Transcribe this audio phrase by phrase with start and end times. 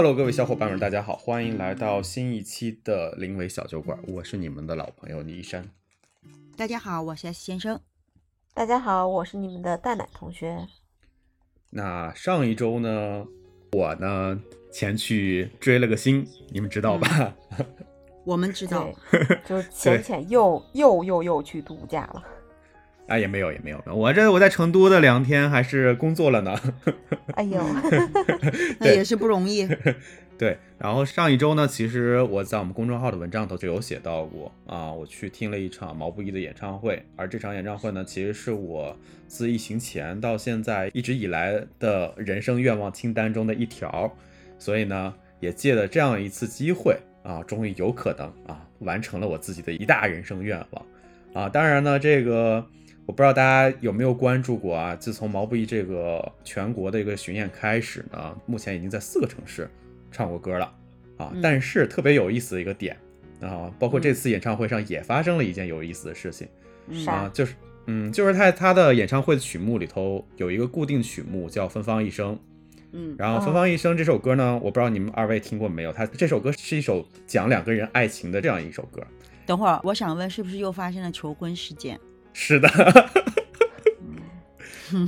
[0.00, 5.68] Hello，各位小伙伴们，大家好，欢迎来到新一期的临危小酒馆，我是你们的老朋友倪山。
[6.56, 7.78] 大家好，我是 S 先生。
[8.54, 10.66] 大家好，我是你们的蛋奶同学。
[11.68, 13.26] 那上一周呢，
[13.72, 14.40] 我呢
[14.72, 17.36] 前去追了个星，你们知道吧？
[18.24, 18.90] 我们知道，
[19.44, 22.24] 就是浅浅又又又又去度假了。
[23.10, 23.82] 啊，也没有，也没有。
[23.86, 26.56] 我这我在成都的两天还是工作了呢。
[27.34, 27.60] 哎呦，
[28.78, 29.68] 那也是不容易。
[30.38, 38.96] 对，然后上一周呢，其实我在我们公众号的文章头就有写到过啊，我去听了一场毛不易的演唱会，而这场演唱会呢，其实是我
[39.26, 44.16] 自疫情前到现在一直以来的人生愿望清单中的一条，
[44.56, 50.86] 所以呢，也借了这样一次机会啊，终于有可能啊，完成了我自己的一大人生愿望
[51.34, 51.48] 啊。
[51.48, 52.64] 当然呢，这个。
[53.10, 54.94] 我不知道大家有没有关注过啊？
[54.94, 59.68] 自从毛不易这个全国的一个巡演开始呢，目前已经在四个城市
[60.12, 60.72] 唱过歌了
[61.16, 61.32] 啊。
[61.42, 62.96] 但是特别有意思的一个点
[63.40, 66.46] 啊，包括这次演唱会上也发生了一件有意思的事情
[67.04, 72.36] 啊，就是嗯，就是他他的演唱会的曲目里头有一个固定曲目叫《芬芳一生》，
[72.92, 75.92] 嗯，然后《芬芳一生》这首歌呢，我不知道你们二位听过没有？
[75.92, 79.04] 它这首歌是一首讲两个人爱情的这样一首歌。
[79.46, 81.98] 等会儿我想问，是不是又发生了求婚事件？
[82.32, 82.68] 是的，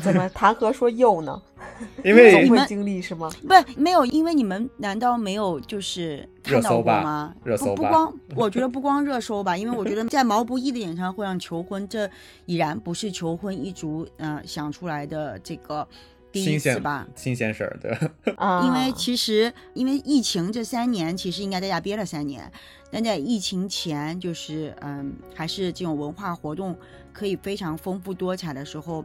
[0.03, 1.41] 怎么谈何说又呢？
[2.05, 3.29] 因为总会经历是吗？
[3.43, 7.35] 不，没有，因为你们难道没有就是看到过吗？
[7.43, 12.09] 热搜不不光，我觉得不光热搜吧，因为我觉得在毛不易的演唱会上求婚，这
[12.47, 15.87] 已然不是求婚一族嗯想出来的这个
[16.31, 17.07] 第一次吧？
[17.17, 18.35] 新鲜事儿，对。
[18.37, 22.51] 啊，因为其实因为疫情这三年，其实应该在家憋了三年。
[22.93, 26.77] 但在疫情前，就是嗯，还是这种文化活动
[27.13, 29.05] 可以非常丰富多彩的时候，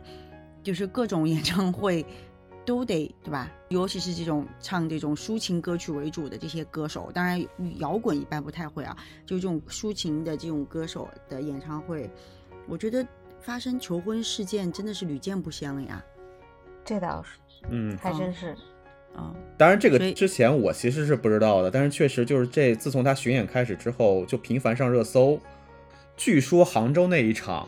[0.63, 2.05] 就是各种演唱会
[2.65, 3.51] 都得对吧？
[3.69, 7.41] 尤其是这种唱这种抒情歌曲为主的这些歌手，当然
[7.79, 8.95] 摇滚一般不太会啊。
[9.25, 12.09] 就这种抒情的这种歌手的演唱会，
[12.67, 13.05] 我觉得
[13.39, 16.03] 发生求婚事件真的是屡见不鲜了呀。
[16.83, 18.55] 这倒是，嗯，还真是。
[19.15, 25.39] 啊，当然这个之前我其实是不知道的，但是确实就是这自从他巡演开始之后，就频繁上热搜。
[26.15, 27.67] 据说杭州那一场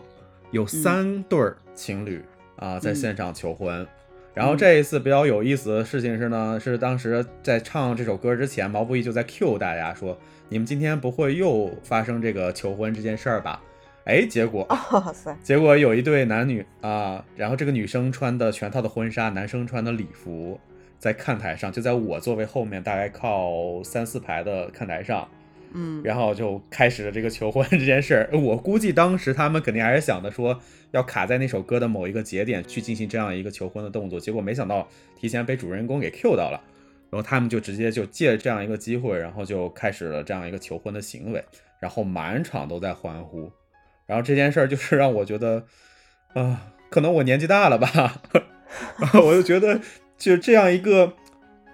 [0.52, 2.24] 有三对儿情侣
[2.56, 3.86] 啊在现场求婚，
[4.34, 10.18] 然后这一次比较有意思的事情是呢，是当时在唱这首歌之前，毛不易就在 Q 大家说
[10.50, 13.62] ：“你们今天不会又发生这个求婚这件事儿吧？”
[14.06, 14.68] 哎，结果，
[15.44, 20.60] 结果有一对男女啊，然后这个女生穿的全套的婚纱，男生穿的礼服。
[20.98, 25.26] 在看台上，就在我座位后面，大概靠三四排的看台上，
[25.74, 28.30] 嗯，然后就开始了这个求婚 这件事儿。
[28.38, 30.60] 我估计当时他们肯定还是想的说，
[30.92, 34.20] 要卡在那首歌的某一个节点去进行这样一个求婚的动作。
[34.20, 34.88] 结果没想到
[35.20, 36.62] 提前被主人公给 Q 到了，
[37.10, 41.44] 然后他们就直接就借这样一个机会，然后就开始了这样一个求婚的行为，
[41.80, 43.52] 然后满场都在欢呼。
[44.06, 45.66] 然后这件事儿就是让我觉得，
[46.34, 48.22] 啊，可能我年纪大了吧，
[49.24, 49.80] 我就觉得。
[50.18, 51.14] 就这样一个，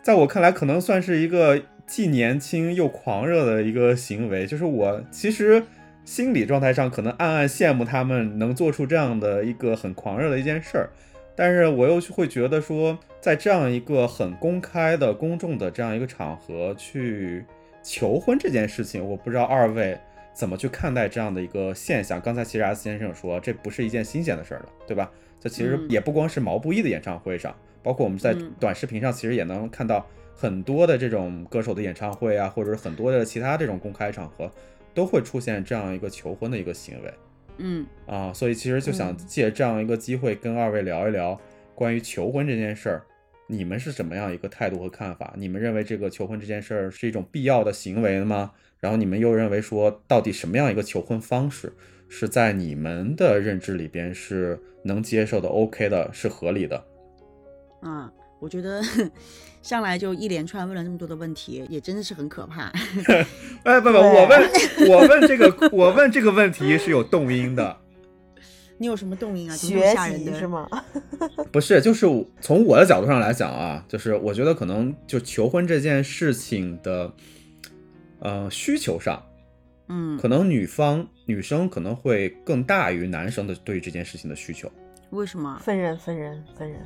[0.03, 4.45] 在我看来，可能算是一个既年轻又狂热的一个行为。
[4.45, 5.63] 就是我其实
[6.03, 10.89] 心理状态上可能暗暗羡慕他们能做出这样的一个很狂热的一件事儿，
[11.35, 17.43] 但是我又会觉得说，在这样一个很公开的公众的这样一个场合去
[17.81, 19.97] 求婚这件事情，我不知道二位
[20.33, 22.19] 怎么去看待这样的一个现象。
[22.21, 25.11] 刚才其实 S 先生说，这不是一件新鲜的事儿了，对吧？
[25.39, 27.55] 这其实也不光是毛不易的演唱会上。
[27.83, 30.03] 包括我们在短视频上，其实也能看到
[30.35, 34.51] 很多的这种歌手的演唱会啊，或者是很多的其他这种公开场合，
[34.93, 37.13] 都会出现这样一个求婚的一个行为。
[37.57, 41.39] 嗯啊，所以其实就想借这样一个机会跟二位聊一聊
[41.73, 43.01] 关于求婚这件事儿，
[43.47, 45.33] 你们是怎么样一个态度和看法？
[45.37, 48.51] 你们认为这个求婚这件事儿是一种必要的行为吗？
[48.81, 51.71] 然后你们又认为说，到底什么样一个求婚方式
[52.09, 56.85] 是在你们的认知里边是能接受的、OK 的、是合理的？
[57.81, 58.11] 啊，
[58.41, 58.83] 我觉得
[59.65, 62.71] 上来就一连串问了那么多的问题，也真的是很可怕。
[63.65, 64.49] 哎，不不，我问，
[64.87, 67.75] 我问这个，我问这个问题是有动因的。
[68.77, 69.55] 你有什么动因啊？
[69.55, 70.69] 学习是吗？
[71.51, 72.05] 不是，就是
[72.39, 77.11] 从我的角度上来讲啊，就是我觉得可能就求婚这件事情的，
[78.19, 79.19] 呃，需求上，
[79.89, 84.71] 嗯，可能女方女生可能会更大于男生的对于这件事情的需求。
[85.09, 85.57] 为什么？
[85.59, 86.81] 分人，分人，分人。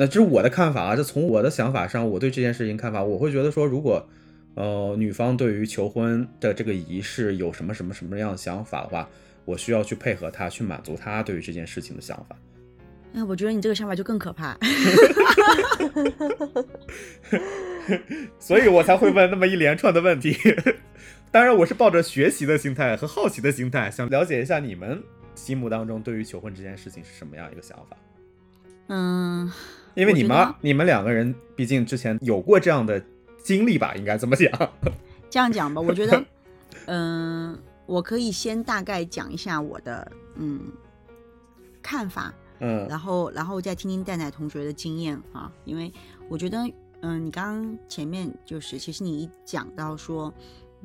[0.00, 4.08] 那这是我的看法啊，就从我的想法上，我对这件事情看法，我会觉得说，如果，
[4.54, 9.06] 呃，女方对于求婚的这个仪式有什么什么什么样的想法的话，
[9.44, 12.34] 我需要去配合她，去满足她对于这件事情的想法。
[13.12, 14.56] 那我觉得你这个想法就更可怕。
[18.38, 20.34] 所以我才会问那么一连串的问题。
[21.30, 25.02] 当然，我是抱着学习的心态和好奇的心态，想了解一下你们
[25.34, 27.98] 心目当中对于求婚这件事情是什么样一个想法。
[28.92, 29.48] 嗯，
[30.00, 33.02] 因为你们你们两个人毕竟之前有过这样的
[33.42, 34.50] 经历吧，应该怎么讲。
[35.28, 36.24] 这样讲吧，我觉得，
[36.86, 40.60] 嗯、我可以先大概讲一下我的嗯
[41.82, 45.92] 看法，嗯然后然后再听听蛋蛋同学的经验啊，因为
[46.30, 46.58] 我觉得，
[47.02, 50.32] 嗯，你刚刚前面就是，其实你一讲到说，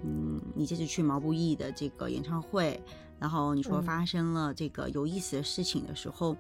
[0.04, 2.80] 嗯，你这次去毛不易的这个演唱会，
[3.18, 6.36] 然后你说嗯发生了这个有意思的事情的时候，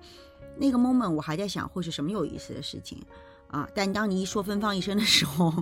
[0.57, 3.01] 那个 moment 我还在想会是什么有意思的事情
[3.47, 5.53] 啊，但当你一说芬芳一生的时候，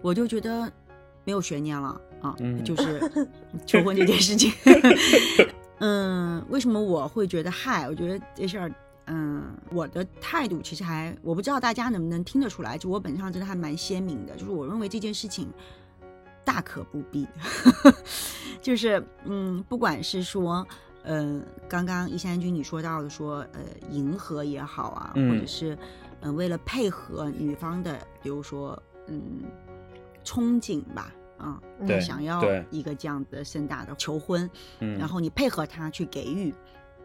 [0.00, 0.70] 我就觉得
[1.24, 3.28] 没有悬念了啊，嗯就是
[3.66, 4.52] 求婚这件事情。
[5.80, 7.88] 嗯，为什么我会觉得嗨？
[7.88, 8.74] 我觉得这事儿，
[9.06, 15.52] 嗯，我的态度其实还，我不知道大家能不能听得出来，就我本质上真的还蛮鲜明的，就是我认为这件事情
[16.44, 17.26] 大可不必，
[18.62, 20.66] 就是嗯，不管是说。
[21.04, 23.60] 呃，刚刚一山君你说到的说，呃，
[23.90, 25.78] 迎合也好啊，嗯或者是，嗯、
[26.22, 29.22] 呃，为了配合女方的，比如说，嗯，
[30.24, 36.52] 憧憬吧，啊、对想要一个这样的盛大的求婚，嗯，然后你配合他去给予。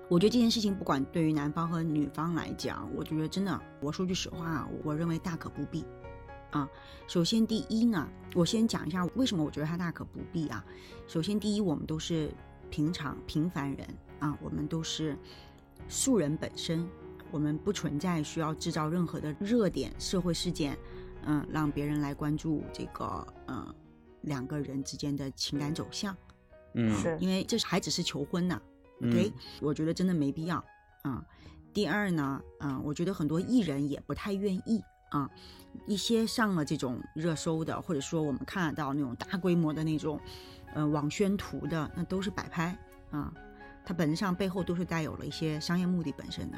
[0.07, 5.85] 我觉得这件事情不管对于男方和女方来讲，我觉得真的，我说句实话，我认为大可不必。
[6.51, 6.67] 啊，
[7.05, 10.65] 首先第一呢，我先讲一下为什么我觉得他大可不必啊。
[11.05, 12.31] 首先第一，我们都是
[12.69, 13.87] 平常平凡人
[14.19, 15.17] 啊，我们都是
[15.87, 16.87] 素人本身，
[17.31, 20.77] 我们不存在需要制造任何的热点社会事件，
[21.25, 23.73] 嗯，让别人来关注这个嗯
[24.21, 26.15] 两个人之间的情感走向。
[26.75, 28.61] 嗯是因为这是还只是求婚呢、
[29.01, 30.63] 嗯 OK，、我觉得真的没必要。
[31.01, 31.25] 啊，
[31.73, 35.27] 第二呢，嗯，我觉得很多艺人也不太愿意啊、
[35.87, 40.19] 一些上了这种热搜的，或者说我们看得到那种大规模的那种，
[40.73, 42.77] 呃，网宣图的，那都是摆拍
[43.11, 43.33] 啊、
[43.83, 46.57] 它本质上背后都是带有了一些商业目的本身的。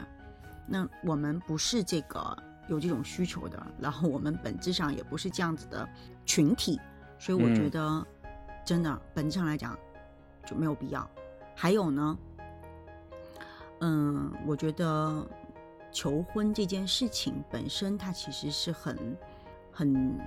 [0.68, 2.38] 那我们不是这个
[2.68, 5.88] 有这种需求的，然后我们本质上也不是这样子的
[6.26, 6.80] 群体，
[7.18, 8.08] 所以我觉嗯得
[8.66, 9.78] 真的本质上来讲
[10.46, 11.10] 就没有必要。
[11.56, 12.18] 还有呢，
[13.80, 15.26] 嗯，我觉得
[15.92, 19.18] 求婚这件事情本身，它其实是很
[19.72, 20.20] 很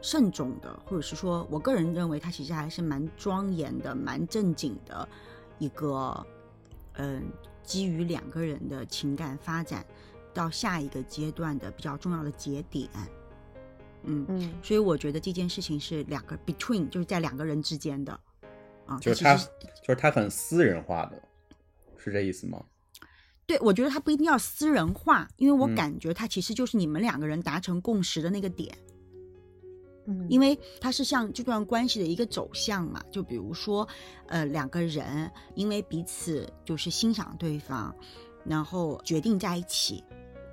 [0.00, 5.08] 慎重的，或者是说我个人认为他其实还是蛮庄严的、蛮正经的
[5.58, 6.26] 一个，
[6.94, 7.22] 嗯，
[7.62, 9.84] 基于两个人的情感发展
[10.32, 12.88] 到下一个阶段的比较重要的节点。
[14.04, 18.18] 嗯，嗯所以我觉得这件事情是两个 between，就是在两个人之间的
[18.86, 19.46] 啊，就是他就
[19.88, 21.20] 是他很私人化的，
[21.96, 22.64] 是这意思吗？
[23.44, 28.97] 对，我觉得他不一定要私人化，因为我嗯感觉他其实就是你们两个人达成共识的那个点，嗯，
[30.28, 33.02] 因为它是像这段关系的一个走向嘛。
[33.10, 33.86] 就比如说，
[34.26, 37.94] 呃，两个人因为彼此就是欣赏对方，
[38.44, 40.02] 然后决定在一起，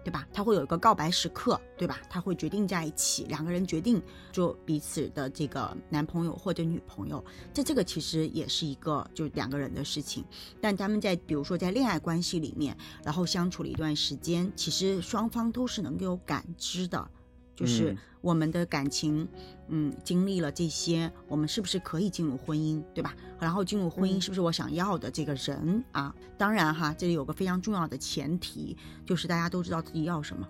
[0.04, 0.28] 对吧？
[0.32, 2.00] 他会有一个告白时刻，对吧？
[2.10, 7.24] 他会决定在一起，两个人决定做彼此的这个男朋友或者女朋友。
[7.54, 10.24] 这这个其实也是一个就两个人的事情，
[10.62, 17.10] 但他们在比如说在恋爱关系里面，然后相处了一段时间，其实双方都是能够感知的，
[17.56, 19.28] 就是嗯我们的感情，
[19.68, 23.16] 嗯，经历了这些，我们是不是可以进入婚姻，对吧？
[23.40, 26.14] 然后进入婚姻嗯是不是我想要的这个人啊？
[26.38, 30.48] 当然哈，这里有个非常重要的前提，就是大家都知道自己要什么。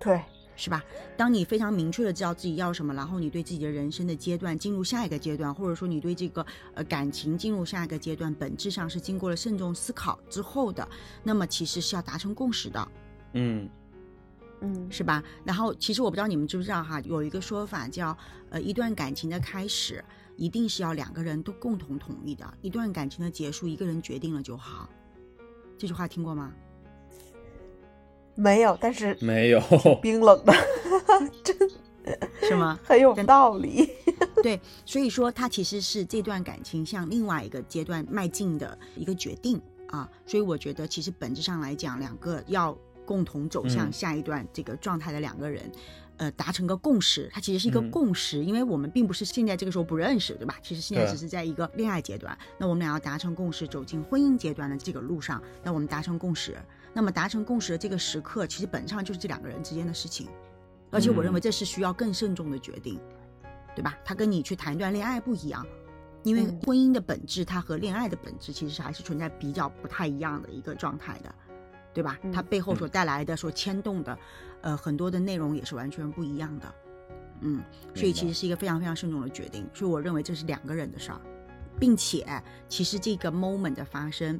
[0.00, 0.20] 对，
[0.56, 0.82] 是吧？
[1.16, 6.44] 当你非常明确的知道自己要什么，然后你对自己的人生的阶段进入下一个阶段，或者说你对这个
[6.74, 10.88] 呃感情进入下一个阶段，本质上是经过了慎重思考之后的，
[11.22, 12.88] 那么其实是要达成共识的，
[13.34, 13.68] 嗯
[14.62, 15.22] 嗯是吧？
[15.44, 18.16] 然后其实我不知道你们知不知道哈，有一个说法叫
[18.50, 20.04] 呃一段感情的开始
[20.36, 24.88] 一定是要两个人都共同同意的，一段感情的结束一个人决定了就好。
[25.78, 26.52] 这句话听过吗？
[28.36, 29.60] 没有，但是没有，
[30.00, 30.52] 冰冷的，
[31.44, 31.56] 真
[32.40, 32.78] 是吗？
[32.84, 33.90] 很有道理。
[34.42, 40.08] 对，所以说它其实是这段感情向另外一个阶段迈进的一个决定啊。
[40.26, 42.76] 所以我觉得，其实本质上来讲，两个要
[43.10, 43.92] 共同走向嗯。
[43.92, 45.68] 下一段这个状态的两个人，
[46.18, 47.90] 呃，达成个共识，它其实是一个嗯。
[47.90, 50.54] 共识，因为我们并不是现在这个时候不认识，对吧？
[50.62, 56.56] 其实现在只是在一个恋爱阶段，那我们俩要达成共识，走进婚姻阶段的这个路上，那我们达成共识，
[56.94, 60.28] 那么达成共识的这个时刻，其实本质上就是这两个人之间的事情，
[60.92, 61.42] 而且我认为嗯。
[61.42, 63.00] 这是需要更慎重的决定。
[63.76, 63.96] 对吧？
[64.04, 65.64] 它跟你去谈一段恋爱不一样，
[66.24, 66.60] 因为嗯。
[66.66, 71.32] 婚姻的本质，它和恋爱的本质其实还是存在比较不太一样的一个状态的，
[71.92, 72.18] 对吧？
[72.22, 74.18] 嗯它背后所带来的、所牵动的，
[74.60, 76.74] 呃，很多的内容也是完全不一样的。
[77.40, 77.62] 嗯，
[77.94, 79.68] 所以其实是一个非常非常慎重的决定。
[79.72, 81.20] 所以我认为这是两个人的事儿，
[81.78, 82.26] 并且
[82.68, 84.38] 其实这个 moment 的发生，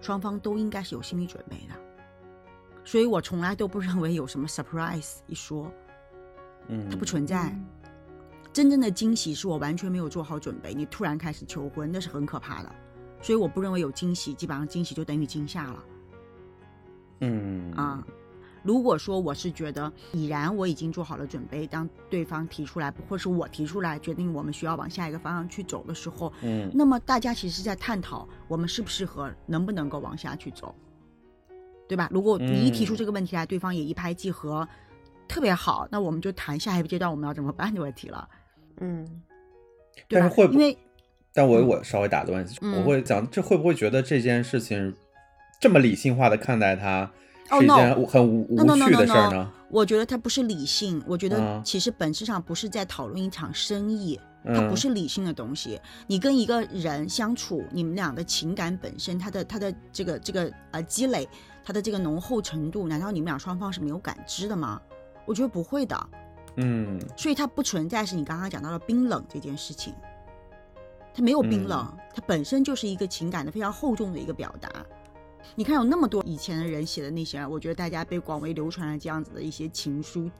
[0.00, 1.74] 双方都应该是有心理准备的。
[2.84, 5.72] 所以我从来都不认为有什么 surprise 一说，
[6.68, 7.48] 嗯，它不存在。
[7.50, 7.66] 嗯
[8.52, 12.72] 真正的惊喜是我完全没有做好准备，你突然开始求婚，那是很可怕的。
[13.20, 15.84] 所以我不认为有惊喜，基本上惊喜就等于惊吓了。
[17.20, 18.04] 嗯啊。
[18.62, 30.74] 如果说我是觉得已然我已经做好了准备，当对方提出来，或是我提出来，决定我们需要往下一个方向去走的时候，嗯那么大家其实是在探讨我们适不适合，能不能够往下去走，
[31.86, 32.08] 对吧？
[32.10, 34.66] 如果你一提出嗯这个问题来，对方也一拍即合，
[35.28, 38.26] 特别好，那我们就谈下一个阶段我们要怎么办的问题了，
[38.80, 39.04] 嗯，
[40.08, 40.20] 对吧？
[40.20, 40.74] 但是会不因为
[41.34, 44.96] 但我嗯我稍微打断一下，嗯我会讲，这会不会觉得这件事情
[45.64, 47.10] 这么理性化的看待它，
[47.48, 49.52] 哦是一 no 件很无趣的事儿 no 呢？
[49.70, 55.80] 我觉得它不是理性，我觉得嗯其实本质上不是在讨论一场生意，它嗯不是理性的东西。
[56.06, 61.26] 你跟一个人相处，你们俩的情感本身，他的他的这个这个呃积累，
[61.64, 64.78] 他的这个浓厚程度，难道你们俩双方是没有感知的吗？
[65.24, 65.98] 我觉得不会的，
[66.56, 69.94] 嗯所以它不存在是你刚刚讲到的冰冷这件事情，
[71.14, 74.68] 它没有冰冷，嗯它本身就是一个情感的非常厚重的一个表达。
[75.56, 80.30] 你看，有那么多以前的人写的那些，我觉得大家被广为流传的这样子的一些情书，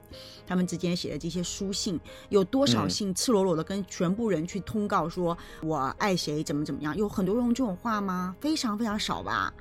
[0.45, 6.95] 他们之间写的这些书信，有多少嗯信赤裸裸的跟全部人去通告说我爱谁怎么怎么样？
[6.97, 8.35] 有很多人用这种话吗？
[8.41, 9.53] 非常非常少吧，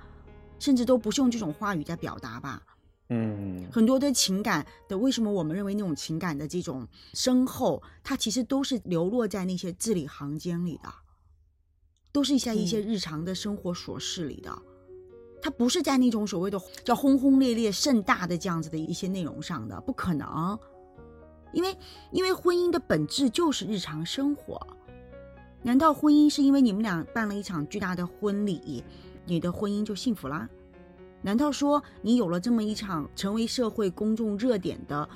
[0.59, 2.63] 甚至都不是用这种话语在表达吧。
[3.11, 10.89] 嗯很多的情感的，为什么我们认为那种情感的这种深厚，它其实都是流落在那些字里行间里的，
[12.11, 14.51] 都是一些一些嗯日常的生活琐事里的，
[15.45, 20.59] 它不是在那种所谓的叫轰轰烈烈、盛大的这样子的一些内容上的，不可能，
[21.53, 21.77] 因为
[22.13, 24.59] 因为婚姻的本质就是日常生活，
[25.63, 28.83] 难道婚姻是因为你们俩办了一场巨大的婚礼，
[29.27, 30.49] 你的婚姻就幸福啦？
[31.21, 35.07] 难道说你有了这么一场成为社会公众热点的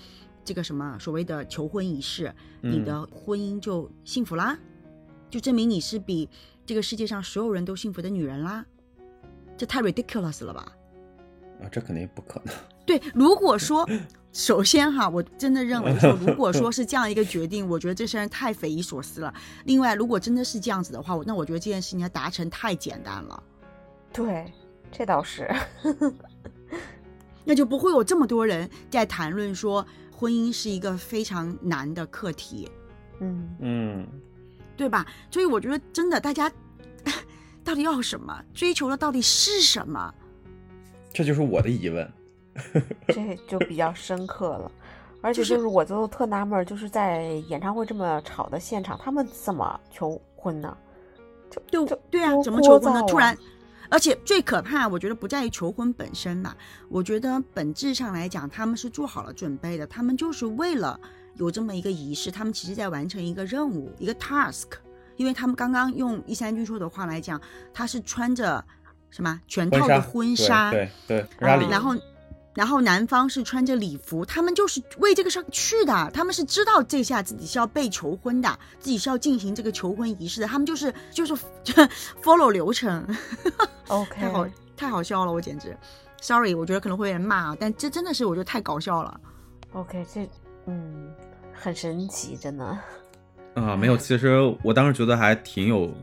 [0.45, 2.31] 这个什么所谓的求婚仪式，
[2.61, 4.59] 你嗯的婚姻就幸福啦？
[5.31, 6.29] 就证明你是比
[6.67, 8.67] 这个世界上所有人都幸福的女人啦？
[9.59, 10.73] 这太 ridiculous 了吧？
[11.61, 12.55] 啊，这肯定不可能。
[12.87, 13.87] 对，如果说，
[14.33, 19.35] 首先哈，我真的认为说，如果说是这样一个决定，我觉得这些人太匪夷所思了。
[19.65, 23.43] 另外，如果真的是这样子的话，那我觉得这件事情要达成太简单了。
[24.13, 24.51] 对，
[24.93, 25.51] 这倒是。
[27.45, 29.85] 那就不会有这么多人在谈论说
[30.15, 32.71] 婚姻是一个非常难的课题，
[33.21, 34.07] 嗯嗯
[34.77, 35.05] 对吧？
[35.31, 36.51] 所以我觉得真的，大家
[37.69, 40.15] 到底要什么，追求的到底是什么？
[41.13, 42.11] 这就是我的疑问。
[43.09, 44.73] 这就比较深刻了。
[45.21, 50.75] 而且就是我就特纳闷儿，就是在演唱会这么吵的现场，他们怎么求婚呢？
[51.69, 53.03] 就就对啊，怎么求婚呢？
[53.07, 53.37] 突然，
[53.91, 56.57] 而且最可怕，我觉得不在于求婚本身吧，
[56.89, 60.99] 我觉得本质上来讲，他们是做好了准备的，他们就是为了
[61.35, 64.69] 有这么一个仪式，他们其实在完成一个任务，一个 task。
[65.19, 67.39] 因为他们刚刚用一三君说的话来讲，
[67.75, 68.65] 他是穿着
[69.11, 71.95] 什么全套的婚纱，对对然后，
[72.55, 81.75] 然后男方是穿着礼服，他们就是为这个事儿去的，他们是知道这下自己是要被求婚的，自己是要进行这个求婚仪式的，他们就是就是就
[82.23, 83.05] follow 流程
[83.89, 85.77] ，OK， 太好太好笑了，我简直
[86.21, 89.21] ，sorry，我觉得可能会有人骂，但这真的是我觉得太搞笑了。
[89.73, 90.29] OK，这
[90.67, 91.13] 嗯
[91.53, 92.79] 很神奇，真的。
[93.63, 95.95] 啊，没有，其实我当时觉得还挺有，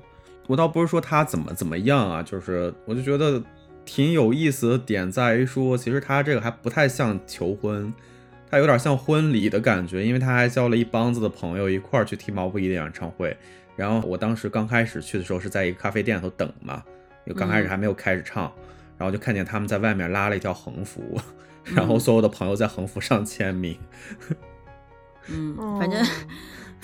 [0.48, 3.42] 我倒不是说他怎么怎么样啊，就是我就觉得
[3.86, 7.94] 挺有意思的点在于说，其实他这个还不太像求婚，
[8.50, 13.36] 他有点像婚礼的感觉，因为他还交了一帮子的朋友一块儿去听毛不易的演唱会。
[13.76, 16.82] 然后我当时刚开始去的时候是在一个咖啡店里头等嘛，
[17.28, 18.52] 就刚开始嗯还没有开始唱，
[18.98, 21.20] 然后就看见他们在外面拉了一条横幅，
[21.76, 23.78] 然后嗯所有的朋友在横幅上签名。
[25.28, 26.06] 嗯，反正哦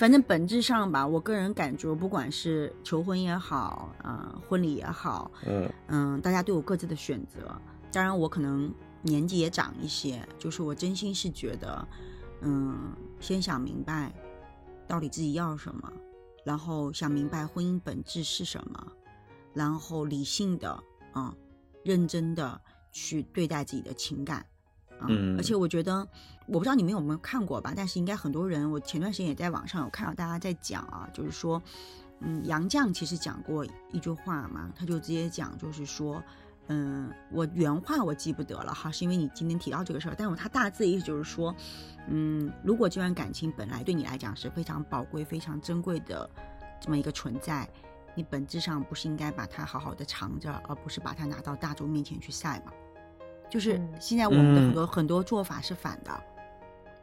[0.02, 7.56] 反正本质上吧，我个人感觉，不管是求婚也好，啊、婚礼也好，嗯嗯，大家都有各自的选择。
[7.92, 11.86] 当然，我可能年纪也长一些，就是我真心是觉得，
[12.40, 12.90] 嗯，
[13.20, 14.12] 先想明白
[14.88, 15.92] 到底自己要什么，
[16.44, 18.84] 然后想明白婚姻本质是什么，
[19.54, 20.82] 然后理性的
[21.12, 21.32] 啊、
[21.84, 24.44] 认真的去对待自己的情感。
[25.02, 26.06] 啊嗯而且我觉得，
[26.46, 31.60] 我不知道你们有没有看过吧，但是应该很多人，我前段时间也在网上有看到大家在讲啊，就是说，
[32.20, 36.22] 嗯，杨绛其实讲过一句话嘛，他就直接讲，就是说，
[36.68, 41.54] 嗯，我原话我记不得了哈，是因为你今天提到这个事儿，但是他大致意思就是说，
[42.08, 46.28] 嗯，如果这段感情本来对你来讲是非常宝贵、非常珍贵的
[46.80, 47.68] 这么一个存在，
[48.14, 52.72] 你本质上不是应该把它好好的藏着，而不是把它拿到大众面前去晒吗？
[53.52, 53.88] 就是嗯。
[54.00, 56.10] 现在我们的很嗯多、很多做法是反的，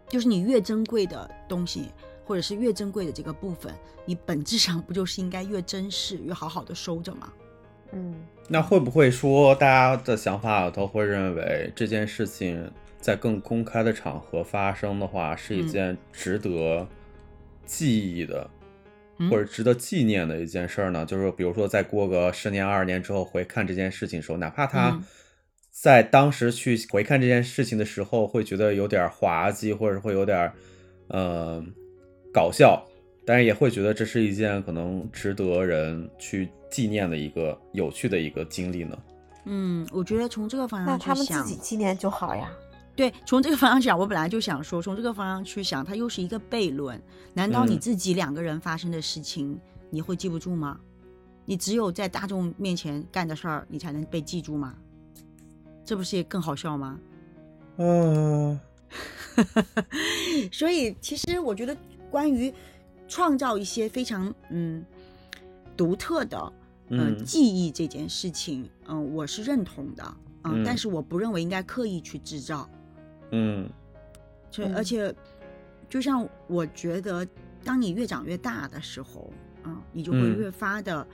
[0.08, 1.92] 就是你越珍贵的东西，
[2.26, 3.72] 或者是越珍贵的这个部分，
[4.04, 7.32] 你本质上不就是应该越珍视、越好好的收着吗？
[7.92, 8.16] 嗯。
[8.48, 15.68] 那会不会说，大家的想法都会认为这件事情在更公开的场合发生的话，是一嗯。
[15.68, 16.88] 件值得
[17.64, 18.50] 记忆的，
[19.20, 19.30] 嗯。
[19.30, 21.06] 或者值得纪念的一件事儿呢？
[21.06, 25.04] 就是比如说，再过个十年、二十年之后回看这件事情的时候，哪怕他嗯
[25.72, 30.52] 在当时去回看这件事情的时候，会觉得有点滑稽，或者会有点
[31.08, 31.64] 呃
[32.34, 32.86] 搞笑，
[33.26, 38.98] 但是也会觉得这是一件可能值得人去纪念的一个有趣的一个经历呢。
[39.46, 42.52] 嗯，我觉得从这个方向那他们自己纪念就好呀。
[42.96, 47.02] 对，从这个方向讲，我本来就想说，从这个方向去想，它又是一个悖论。
[47.34, 49.58] 难道你嗯自己两个人发生的事情，
[49.90, 50.78] 你会记不住吗？
[51.46, 54.76] 你只有在大众面前干的事儿，你才能被记住吗？
[55.90, 57.00] 这不是也更好笑吗？
[57.78, 58.60] 嗯，
[60.54, 61.76] 所以，其实我觉得，
[62.12, 62.54] 关于
[63.08, 64.86] 创造一些非常嗯
[65.76, 66.54] 独特的
[66.90, 67.26] 嗯、嗯。
[67.26, 70.04] 记忆这件事情，嗯、我是认同的，
[70.44, 70.64] 嗯，嗯。
[70.64, 72.70] 但是我不认为应该刻意去制造。
[73.32, 73.68] 嗯。
[74.52, 74.76] 所以，嗯。
[74.76, 75.12] 而且，
[75.90, 77.28] 就像我觉得，
[77.64, 80.38] 当你越长越大的时候，啊，你就会嗯。
[80.38, 81.08] 越发的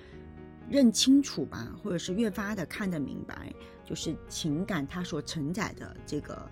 [0.70, 3.54] 认清楚吧，或者是越发的看得明白，
[3.86, 6.50] 就是情感它所承载的这个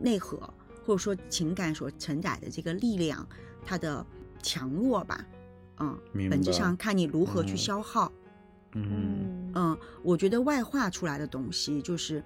[0.00, 0.38] 内核，
[0.84, 3.28] 或者说情感所承载的这个力量，
[3.64, 4.06] 它的
[4.42, 5.26] 强弱吧，
[5.78, 5.98] 嗯，
[6.30, 8.12] 本质上看你如何去嗯消耗。
[8.72, 12.22] 嗯嗯，我觉得外化出来的东西，就是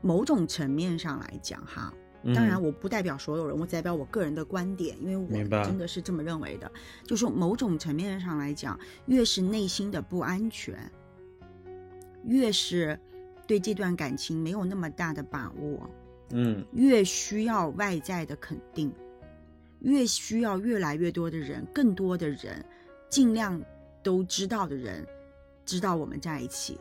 [0.00, 6.70] 某种层面上来讲，哈，嗯，当然，我不代表所有人，我只代表我个人的观点，因为我真的是这么认为的。
[7.04, 10.90] 就说某种层面上来讲，越是内心的不安全，
[12.24, 12.96] 越是
[13.46, 15.90] 对这段感情没有那么大的把握，
[16.30, 18.92] 嗯越需要外在的肯定，
[19.80, 22.64] 越需要越来越多的人，更多的人，
[23.08, 23.60] 尽量
[24.02, 25.06] 都知道的人，
[25.64, 26.78] 知道我们在一起。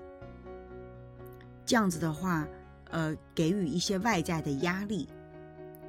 [1.66, 2.48] 这样子的话，
[2.90, 5.08] 呃，给予一些外在的压力，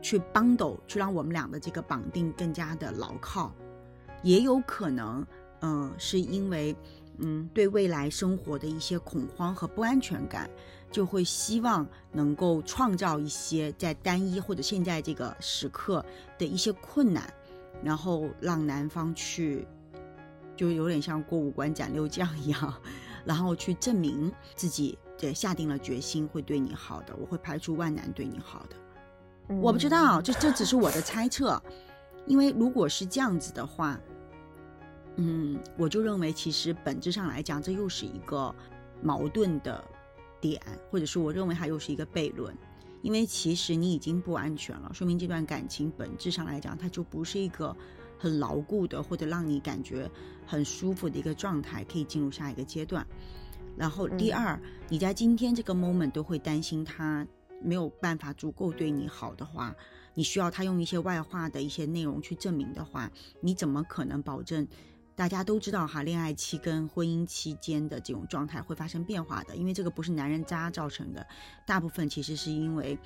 [0.00, 3.52] 去帮斗，去让我们俩的这个绑定更加的牢靠。
[4.22, 5.26] 也有可能，
[5.60, 6.76] 嗯、是因为，
[7.18, 10.48] 嗯，对未来生活的一些恐慌和不安全感，
[10.90, 16.04] 就会希望能够创造一些在单一或者现在这个时刻
[16.38, 17.32] 的一些困难，
[17.82, 19.66] 然后让男方去，
[20.56, 22.74] 就有点像过五关斩六将一样，
[23.24, 28.76] 然后去证明自己对下定了决心会对你好的，我会排除万难对你好的。
[29.60, 31.62] 我不知道，这这只是我的猜测，
[32.26, 34.00] 因为如果是这样子的话，
[35.16, 38.54] 嗯，我就认为其实本质上来讲，这又是一个
[39.02, 39.84] 矛盾的
[40.40, 42.56] 点，或者是我认为它又是一个悖论，
[43.02, 47.76] 因为其实你已经不安全了，说明这段感情本质上来讲，它就不是一个
[48.18, 50.10] 很牢固的或者让你感觉
[50.46, 53.06] 很舒服的一个状态，可以进入下一个阶段。
[53.76, 57.26] 然后第嗯二，你在今天这个 moment 都会担心他
[57.62, 59.74] 没有办法足够对你好的话，
[60.14, 64.66] 你需要他用一些外化的一些内容去证明的话，你怎么可能保证？
[65.14, 71.26] 大家都知道哈，恋爱期跟婚姻期间的这种状态会发生变化的，因为这个不是男人渣造成的，
[71.66, 72.98] 大部分其实是因为，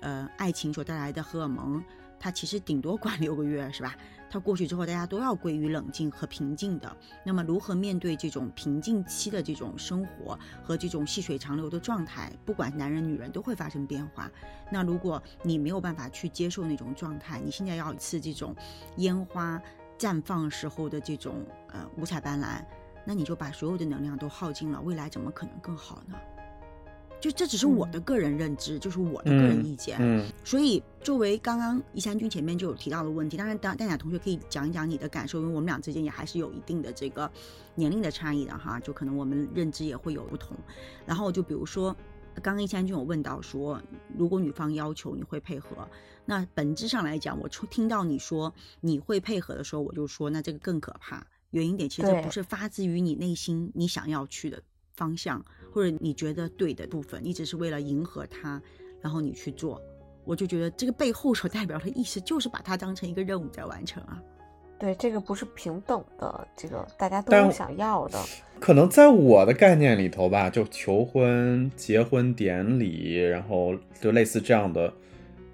[0.00, 1.82] 呃，爱情所带来的荷尔蒙，
[2.20, 3.96] 它其实顶多管六个月，是吧？
[4.28, 6.96] 它过去之后，大家都要归于冷静和平静的。
[7.24, 14.30] 那么，如何面对这种平静期的这种生活和这种细水长流的状态，不管男人女人都会发生变化。
[14.68, 18.54] 那如果你没有办法去接受那种状态，你现在要一次这种
[18.96, 19.62] 烟花
[19.98, 22.64] 绽放时候的这种呃五彩斑斓，
[23.04, 26.16] 那你就把所有的能量都耗尽了，未来怎么可能更好呢？
[27.18, 29.96] 就这只是我的个人认知，就是我的个人意见。
[29.98, 37.28] 嗯所以，作为刚刚一山君前面就有提到的问题，当然，当蛋雅同学可以讲一讲你的感受，因为我们俩之间也还是有一定的这个
[37.74, 40.54] 年龄的差异的哈，就可能我们认知也会有不同。
[41.06, 41.96] 然后就比如说，
[42.42, 43.80] 刚刚一千君有问到说，
[44.16, 45.88] 如果女方要求你会配合，
[46.24, 51.26] 那本质上来讲，我出听到你说你会配合的时候，我就说那这个更可怕。
[51.50, 54.62] 原因点其实不是发自于你内心你想要去的
[54.94, 58.60] 方向，或者你觉得对的部分，你只是为了迎合他，
[59.00, 59.80] 然后你去做。
[60.24, 64.20] 我就觉得这个背后所代表的意思，就是把它当成一个任务在完成啊。
[64.78, 68.22] 对，这个不是平等的，这个大家都想要的。
[68.60, 74.92] 可能在我的概念里头吧，就求婚、结婚典礼，然后就类似这样的，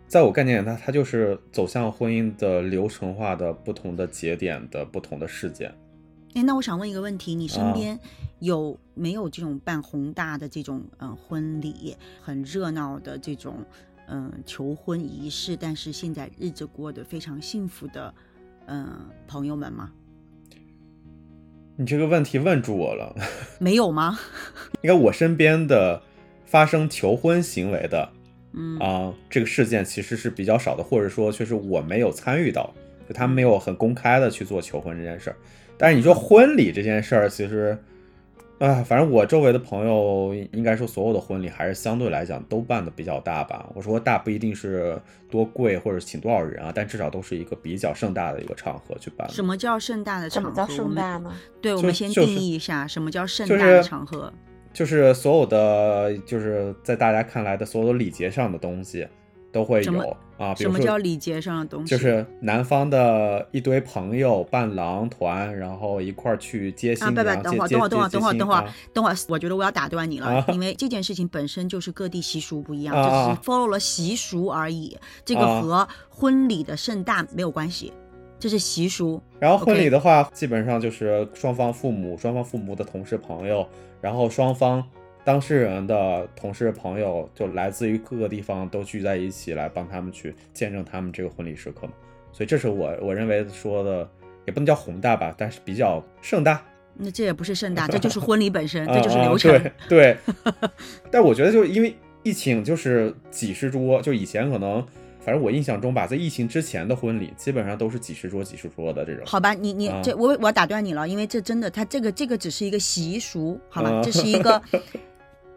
[0.06, 5.72] 在我概念里，它它就是走向婚姻的流程化的不同的节点的不同的事件。
[6.34, 7.98] 哎，那我想问一个问题，你身啊边
[8.38, 13.56] 有没有这种办宏大的这种嗯、呃婚礼，很热闹的这种
[14.06, 18.14] 嗯、呃求婚仪式，但是现在日子过得非常幸福的
[18.72, 19.90] 嗯、呃朋友们吗？
[21.76, 23.14] 你这个问题问住我了，
[23.60, 24.18] 没有吗？
[24.82, 26.00] 应该我身边的
[26.46, 28.08] 发生求婚行为的
[28.54, 32.72] 嗯啊、这个事件其实是比较少的，或者说确实我没有参与到，
[33.08, 35.36] 就他们没有很公开的去做求婚这件事儿。
[35.78, 37.76] 但是你说婚礼这件事儿，其实，
[38.62, 43.68] 啊，反正我周围的朋友，应该说所有的婚礼还是相对来讲都办的比较大吧。
[43.74, 44.96] 我说大不一定是
[45.28, 49.28] 多贵或者请多少人啊，但至少都是一个比较盛大的一个场合去办。
[49.30, 50.48] 什么叫盛大的场合？
[50.48, 51.32] 什么叫盛我们大呢？
[51.60, 54.32] 对，我们先定义一下什么叫盛大的场合。
[54.72, 59.08] 就是所有的，就是在大家看来的所有的礼节上的东西
[59.52, 61.90] 都会有啊，比什么叫礼节上的东西？
[61.90, 77.92] 就是男方的一堆朋友伴郎团，然后一块儿去接新啊，不娘，不，等会儿，等会儿，等会儿，等会儿，等会儿啊，等会儿，我觉得我要打断你了，啊因为这件事情本身就是各地习俗不一样，啊这只啊是 follow 了习俗而已，这个啊和婚礼的盛大没有关系，
[78.40, 79.22] 这是习俗。
[79.38, 83.66] 然后婚礼的话基本上就是双方父母、双方父母的同事朋友，
[84.00, 84.82] 然后双方
[85.24, 91.92] 当事人的同事朋友，就来自于各个地方都聚在一起来帮他们去见证他们这个婚礼时刻嘛。
[92.32, 94.08] 所以这是我我认为说的，
[94.46, 96.62] 也不能叫宏大吧，但是比较盛大。
[96.94, 99.50] 那这也不是盛大， 这就是婚礼本身，啊这就是啊流程。
[99.88, 100.16] 对对，
[101.10, 104.84] 但我觉得就是因为疫情，就是几十桌，就以前可能，
[105.20, 109.24] 反正我印象中吧，在疫情之前的婚礼，基本上都是几十桌、几十桌的这种。
[109.26, 113.90] 好吧，你你啊这我我打断你了，因为这真的，它这个这个只是一个习俗，好吗？
[113.90, 114.60] 啊这是一个，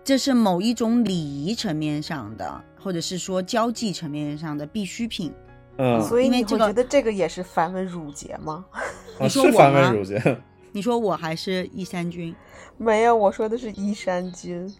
[0.05, 5.33] 这是某一种礼仪层面上的，或者是说交际层面上的必需品。
[5.77, 8.63] 嗯，所以因为这个你会觉得这个也是繁文缛节吗？
[8.71, 10.37] 啊你说繁吗文缛节，
[10.71, 12.33] 你说我还是一三军
[12.77, 14.71] 没有，我说的是衣衫军。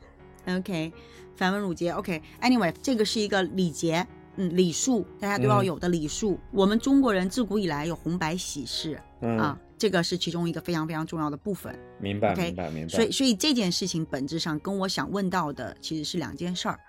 [0.47, 0.93] ？OK，
[1.35, 1.91] 繁文缛节。
[1.91, 6.39] OK，Anyway，、这个是一个礼节，嗯，礼数，大家都要嗯有的礼数。
[6.51, 11.77] 我们中国人自古以来有红白喜事、嗯，啊，这个是其中一个非常非常重要的部分。
[11.99, 12.89] 明白明白明白。
[12.89, 16.79] 所以，所以这件事情本质上跟我想问到的其实是两件事儿。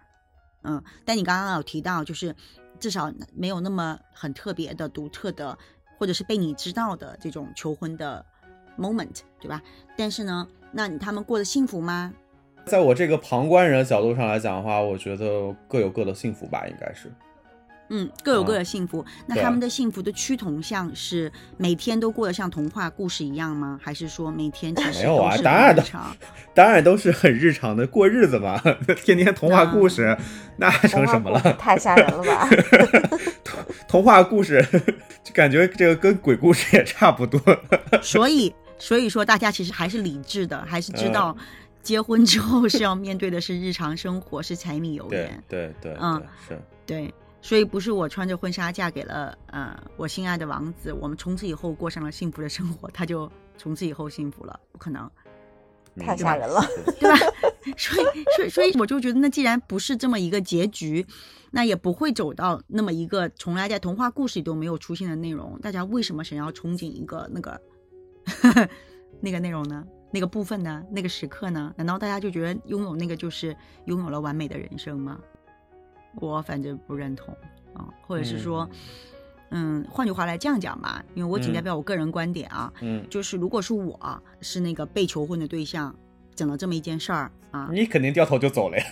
[0.63, 2.35] 嗯，但你刚刚有提到，就是
[2.79, 5.57] 至少没有那么很特别的、独特的，
[5.99, 8.25] 或者是被你知道的这种求婚的
[8.79, 9.63] moment，对吧？
[9.97, 12.13] 但是呢，那你他们过得幸福吗？
[12.65, 17.13] 在我这个旁观人的角度上来讲的话，我觉得各有各的幸福吧，应该是。
[17.89, 19.05] 嗯，各有各啊的幸福。
[19.27, 23.79] 那他们的幸福的趋同向是每天都过得像童话故事一样吗？
[23.83, 26.17] 还是说每天其实没有啊都是当然的很日常
[26.55, 28.61] 当然都是很日常的过日子嘛，
[29.05, 30.17] 天天童话故事，
[30.57, 31.41] 那成什么了？
[31.55, 32.49] 太吓人了吧！
[33.89, 34.65] 童话故事
[35.23, 37.41] 就感觉这个跟鬼故事也差不多。
[38.03, 41.37] 所以，所以说大家其实还是理智的，还是知道
[41.83, 45.43] 结婚之后是要面对的是日常生活，是柴米油盐。
[45.49, 46.61] 对对，嗯是。
[46.85, 47.13] 对，
[47.47, 55.09] 所以不是我穿着婚纱嫁给了呃我心爱的王子，我们从此以后过上了幸福的生活，他就从此以后幸福了，不可能。
[55.97, 56.61] 太吓人了。
[56.99, 57.17] 对吧？
[57.79, 61.07] 所以，所以，所以我就觉得，那既然不是这么一个结局，
[61.53, 65.57] 那也不会走到那么一个从来在童话故事里都没有出现的内容。
[65.61, 67.61] 大家为什么想要憧憬一个那个
[69.23, 69.85] 那个内容呢？
[70.13, 70.83] 那个部分呢？
[70.91, 71.73] 那个时刻呢？
[71.77, 75.21] 难道大家就觉得拥有那个就是拥有了完美的人生吗？
[76.17, 77.35] 我反正不认同
[77.75, 78.69] 啊，或者是说，
[79.51, 85.95] 嗯，换句话来这样讲吧，因为我仅代嗯表我个人观点啊，嗯，就是如果是我是那个被求婚的对象，
[86.35, 88.85] 整了这么一件事儿啊，你肯定掉头就走了呀。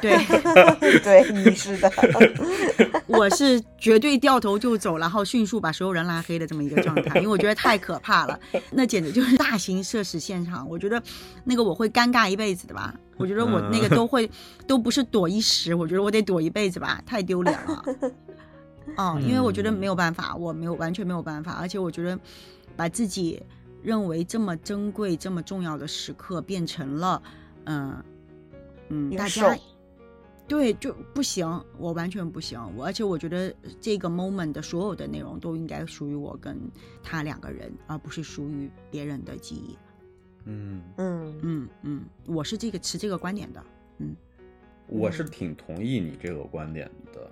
[0.00, 0.16] 对
[1.00, 1.90] 对，你是的。
[3.06, 8.38] 我是绝对掉头就走，然后迅速把所有人拉黑的这么一个状态，因为我觉得太可怕了，
[8.70, 10.68] 那简直就是大型社死现场。
[10.68, 11.02] 我觉得
[11.44, 14.30] 那个我会尴尬一辈子的吧，我觉得我那个都会
[14.66, 17.84] 都不是躲一时，我觉得我得躲一辈子吧，太丢脸了。
[18.96, 22.18] 哦，因为我觉得没有办法，我没有完全没有办法，而且我觉得
[22.74, 23.42] 把自己
[23.82, 27.22] 认为这么珍贵、这么重要的时刻变成了，
[27.64, 28.02] 嗯
[28.88, 29.54] 嗯，大家
[30.48, 32.58] 对就不行，我完全不行。
[32.74, 36.58] 我而且我觉得这个 moment 的所有的内容都应该属于我跟
[37.02, 39.78] 他两个人，而不是属于别人的记忆。
[40.46, 43.62] 嗯，嗯，嗯嗯，我是这个持这个观点的。
[43.98, 44.16] 嗯
[44.86, 47.30] 我是挺同意你这个观点的，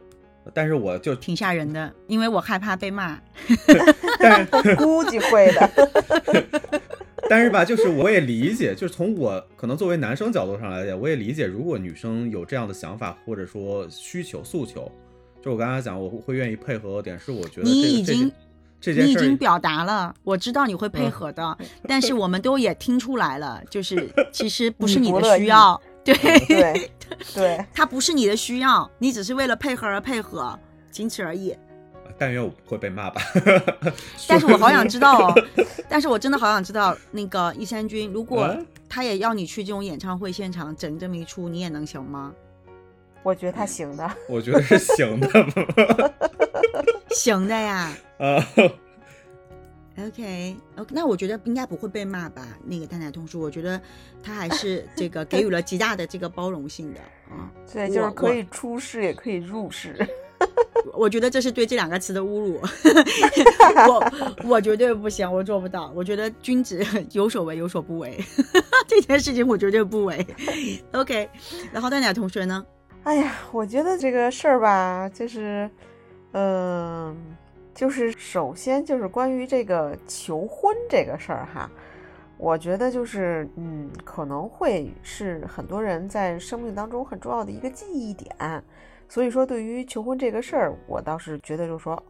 [0.52, 3.18] 但是我就挺吓人的，因为我害怕被骂。
[4.20, 6.80] 但 估计会的。
[7.28, 14.90] 但是吧，就是我也理解，就是从我可能作为男生角度上来讲，我也理解，如果女生有这样的想法或者说需求诉求，
[15.42, 18.30] 就我刚才讲，我会愿意配合的点是，我觉得你已经
[18.80, 21.58] 这件事你已经表达了，我知道你会配合的，
[21.88, 26.14] 但是我们都也听出来了，就是其实不是你的需要，对
[26.46, 26.90] 对
[27.34, 30.58] 对，它不是你的需要，你只是为了配合而配合，
[30.90, 31.54] 仅此而已。
[32.18, 33.20] 但愿我不会被骂吧。
[34.28, 35.34] 但是我好想知道哦，
[35.88, 38.56] 但是我真的好想知道那个一山君，如果
[38.88, 42.32] 他也要你去这种演唱会现场整这么一出，你也能行吗？
[43.22, 45.28] 我觉得他行的，我觉得是行的，
[47.10, 47.92] 行的呀。
[48.18, 48.48] 啊
[49.98, 52.46] ，OK OK，那我觉得应该不会被骂吧？
[52.64, 53.80] 那个蛋奶同叔，我觉得
[54.22, 57.50] 他还是这个给予了极大的这个包容性的啊。
[57.72, 59.96] 对，就是可以出世，也可以入世。
[60.94, 62.60] 我觉得这是对这两个词的侮辱，
[63.88, 64.12] 我
[64.44, 65.92] 我绝对不行，我做不到。
[65.94, 68.18] 我觉得君子 有所为有所不为，
[68.86, 70.26] 这件事情我绝对不为。
[70.92, 71.28] OK，
[71.72, 72.64] 然后蛋奶同学呢？
[73.04, 75.70] 哎呀，我觉得这个事儿吧，就是，
[76.32, 77.16] 嗯，
[77.74, 81.70] 就是首先就是关于这个求婚这个事儿哈，
[82.38, 88.34] 我觉得就是，嗯，可能会是很多人在生命当中很重要的一个记忆点。
[89.08, 92.02] 所以说，对于求婚这个事儿，我倒是觉得，就是说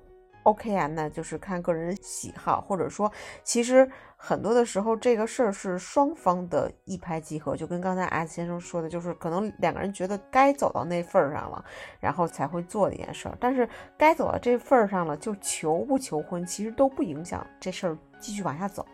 [0.45, 3.11] ，OK 啊，那就是看个人喜好，或者说，
[3.43, 11.65] 其实很多的时候，这个事儿是双方的一拍即合，就跟刚才 S 先生说的，就是可能两个人觉得该走到那份儿上了，
[12.01, 13.37] 然后才会做一件事儿。
[13.41, 18.87] 但是该走到这份儿上了，就求不求婚，其实都不影响这事儿继续往下走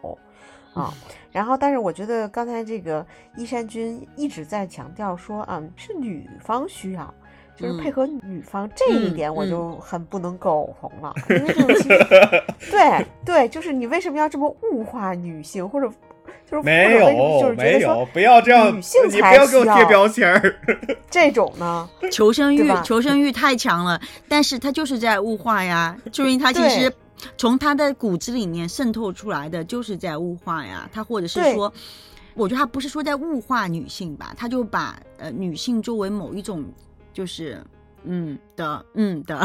[0.75, 0.93] 啊。
[1.31, 7.15] 然后，但是我觉得刚才这个一山君一直在强调说，嗯，是女方需要。
[7.63, 11.15] 就是配合女方这一点，我就很不能苟同了。
[11.31, 11.99] 因为就是其实，
[12.71, 15.89] 对对，就是你为什么要这么物化女性，或者
[16.51, 20.55] 就是没有，就是没有，不要这样，女性你不要给我贴标签儿。
[21.09, 26.93] 这种呢， 求生欲，求生欲太强了，但是他就是在物化呀，就因为他其实
[27.39, 31.73] 从他的骨子里面渗透出来的就是在物化呀，他或者是说，
[32.35, 36.65] 我觉得他不是说在物化女性吧，他就把呃女性作为某一种。
[37.13, 37.63] 就是，
[38.05, 39.41] 嗯的，嗯的，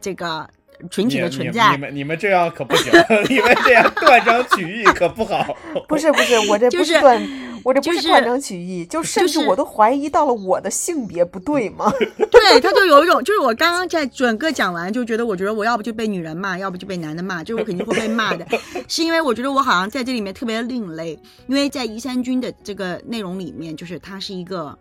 [0.00, 0.48] 这个
[0.90, 1.72] 群体的存在。
[1.72, 2.92] 你们你们这样可不行，
[3.28, 5.56] 你们这样断章取义可不好。
[5.88, 7.22] 不是不是，我这不是断，
[7.62, 11.92] 我这不是断章取义，就甚至我都怀疑到了我的性别不对吗？
[12.30, 18.46] 对，他就有一种，就是我刚刚在整个讲完，就觉得我觉得我要不就被女人骂，要不就被男的骂，就我肯定会被骂的，
[18.88, 24.76] 是因为我觉得我好像在这里面特别另类，因为在宜山君的这个内容里面，就是他是一个，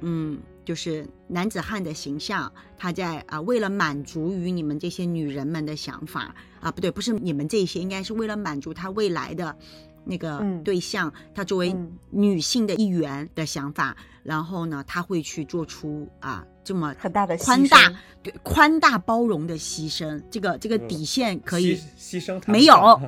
[0.00, 0.38] 嗯。
[0.68, 9.56] 就是男子汉的形象，他在啊，为了满足于你们这些女人们的想法啊，不对，不是你们这些，应该是为了满足他未来的
[10.08, 11.76] 那个对象，他作为
[12.10, 17.92] 女性的一员的想法，然后呢，他会去做出啊这么很大的宽大
[18.22, 23.00] 对宽大包容的牺牲，这个这个底线可以牺牲没有。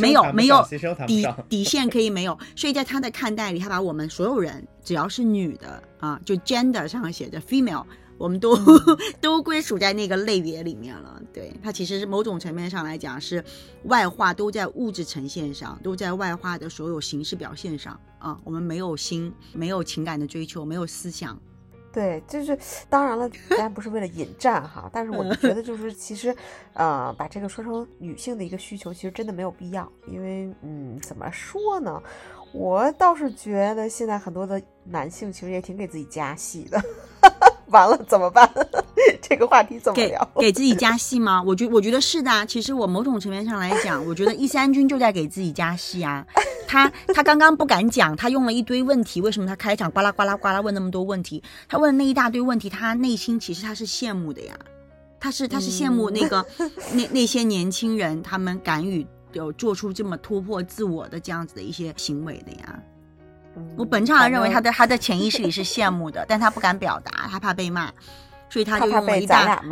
[0.00, 0.66] 没有没有
[1.06, 7.84] 底底线可以没有，所以在他的看待里，他把我们所有人只要是女的啊，就 gender 上写着 female，
[8.18, 8.56] 我们都
[9.20, 11.22] 都归属在那个类别里面了。
[11.32, 13.42] 对它其实是某种层面上来讲是
[13.84, 21.38] 外化都在物质呈现上，都在外化的所有形式表现上啊，我们没有心，没有情感的追求，没有思想。
[21.90, 22.56] 对，就是
[22.88, 26.36] 当然了，当然不是为了引战哈，但是我觉得就是其实，
[26.74, 32.00] 呃，把这个说成女性的一个需求，其实真的没有必要，因为嗯，怎么说呢？
[32.52, 36.80] 我倒是觉得现在很多的男性其实也挺给自己加戏的。
[37.70, 38.48] 完了怎么办？
[39.20, 40.30] 这个话题怎么聊？
[40.36, 41.42] 给自己加戏吗？
[41.42, 42.46] 我觉我觉得是的。
[42.46, 46.26] 其实我某种层面上来讲，我觉得一三军就在给自己加戏啊。
[46.66, 49.20] 他他刚刚不敢讲，他用了一堆问题。
[49.20, 51.42] 为什么他开场呱啦呱啦呱啦问那么多问题？
[51.68, 54.54] 他问那一大堆问题，他内心其实他是羡慕的呀。
[55.20, 56.44] 他是他是羡慕那个
[56.92, 62.80] 那那些年轻人，他们敢于有做出这么突破自我的这样子的一些行为的呀。
[63.76, 67.92] 我本质上认为他的他的潜意识里是羡慕的，但他不敢表达，他怕被骂，
[68.48, 69.62] 所以他就用了一大。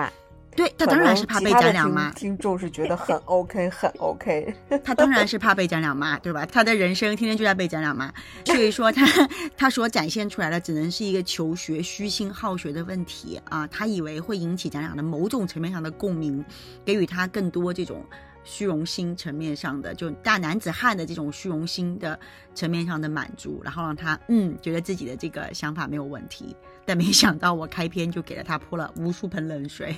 [0.55, 4.55] 对他当然是怕被咱俩骂，听众是觉得很 OK，很 OK。
[4.83, 6.47] 他当然是怕被咱俩骂，对吧？
[6.47, 8.11] 他的人生天天就在被咱俩骂，
[8.47, 9.05] 所以说他
[9.55, 13.67] 他所展现出来的只能是一个求学、虚心好学的问题啊。
[13.67, 16.43] 他以为会引起咱俩的某种层面上的共鸣，
[16.87, 18.03] 给予他更多这种
[18.47, 22.19] 虚荣心层面上的，就大男子汉的这种虚荣心的
[22.55, 26.57] 层面上的满足，然后让他嗯觉得自己的这个想法没有问题，
[26.87, 29.95] 但没想到我开篇就给了他泼了无数盆冷水。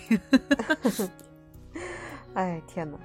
[2.35, 2.99] 哎天哪！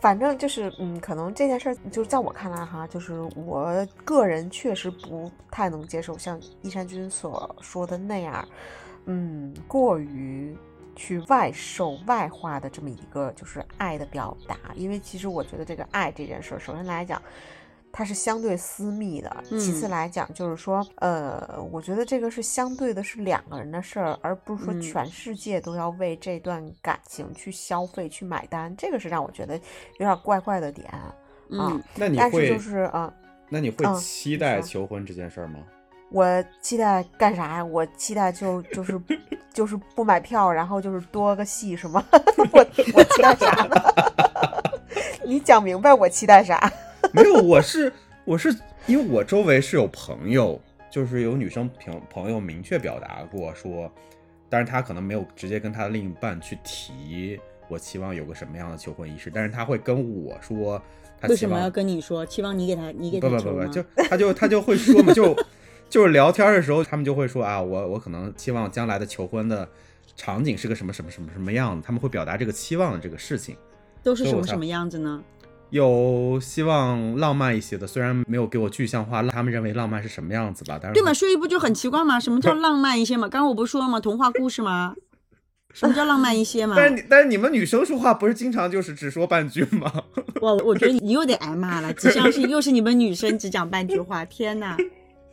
[0.00, 8.48] 反正就是，嗯，可能这件事儿，就是在我看来哈，就是我个人确实不太能接受像一山君所说的那样，
[9.04, 10.56] 嗯，过于
[11.00, 17.20] 去外受、外化的这么一个就是爱的表达，因为其实我觉得这个爱这件事儿，首先来讲。
[17.92, 31.12] 它是相对私密的，其次来讲就是说，呃，我觉得这个是相对的，是两个人的事儿，而不是说全世界都要为这段感情去消费、去买单，这个是让我觉得有点怪怪的点啊。
[31.96, 33.12] 那你会就是啊，
[33.48, 35.58] 那你会期待求婚这件事儿吗？
[36.10, 37.64] 我期待干啥呀？
[37.64, 39.00] 我期待就就是
[39.52, 42.04] 就是不买票，然后就是多个戏是吗？
[42.52, 43.76] 我我期待啥呢？
[45.24, 46.70] 你讲明白，我期待啥？
[47.12, 47.92] 没有，我是
[48.24, 48.54] 我是
[48.86, 53.90] 因为我周围是有朋友，就是有女生朋朋友明确表达过说，
[54.48, 60.82] 但是她可能没有直接跟她的另一半去提，我期望有个什么样的求婚仪式，但是她会跟我说，
[61.28, 62.26] 为什么要跟你说？
[62.26, 65.36] 期望你给他，你给他不不不不，就他就他就会说嘛，就
[65.90, 69.68] 就是聊天的时候，他们就会说啊，我我可能期望将来的求婚的
[70.16, 73.56] 场景是个什么什么什么什么样子，他们会表达这个期望的这个事情，
[74.02, 75.22] 都是什么什么样子呢？
[75.70, 80.78] 有希望浪漫一些的，虽然没有给我具象化，他们认为浪漫是什么样子吧？
[80.80, 82.18] 但是对嘛，所以不就很奇怪吗？
[82.18, 83.28] 什么叫浪漫一些嘛？
[83.28, 84.00] 刚刚我不是说了吗？
[84.00, 84.94] 童话故事吗？
[85.72, 86.74] 什么叫浪漫一些嘛？
[86.78, 89.92] 但是你但是你们女生说话不是经常就是只说半句吗？
[90.40, 94.76] 我我觉得你又得挨骂了，只相信又是你们女生只讲半句话，天哪！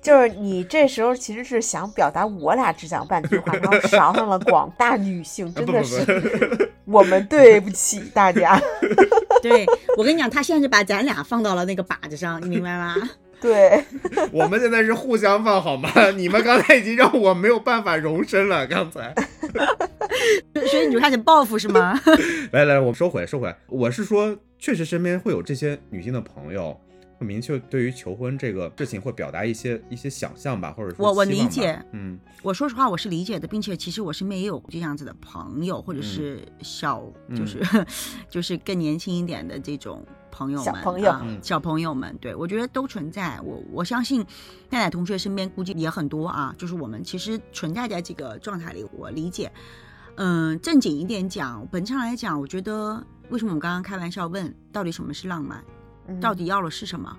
[0.01, 8.59] 就是你这时候其实是想表达我俩只讲半句话，然后伤上了广大女性， 真的是 我们对不起大家。
[9.41, 9.65] 对
[9.97, 12.95] 我跟你讲，他现在是把咱俩放到了那个靶子上，你明白吗？
[13.39, 13.83] 对，
[14.31, 15.89] 我们现在是互相放好吗？
[16.15, 19.13] 你们刚才已经让我没有办法容身了，刚才。
[20.67, 21.99] 所以你就开始报复是吗？
[22.51, 26.79] 来来，我收回收回，我是说，确实身边会有这些女性的朋友。
[27.17, 37.03] 会明确对于求婚这个事情会表达一些一些想象吧，或者说我我理解，嗯，我说实话我是理解的，并且其实我身边也有这样子的朋友，或者是小
[37.35, 37.59] 就是
[38.29, 44.21] 就是更年轻一点的这种朋友们，小朋友小朋友们，对我觉得都存在，我我相信
[44.69, 49.51] 奈奈同学身边估计也很多啊，就是我们其实存在在这个状态里，我理解，
[50.17, 55.63] 嗯，正经一点讲，本质上来讲，我觉得为什么我们刚刚开玩笑问到底什么是浪漫？
[56.21, 57.17] 到底要的是什么？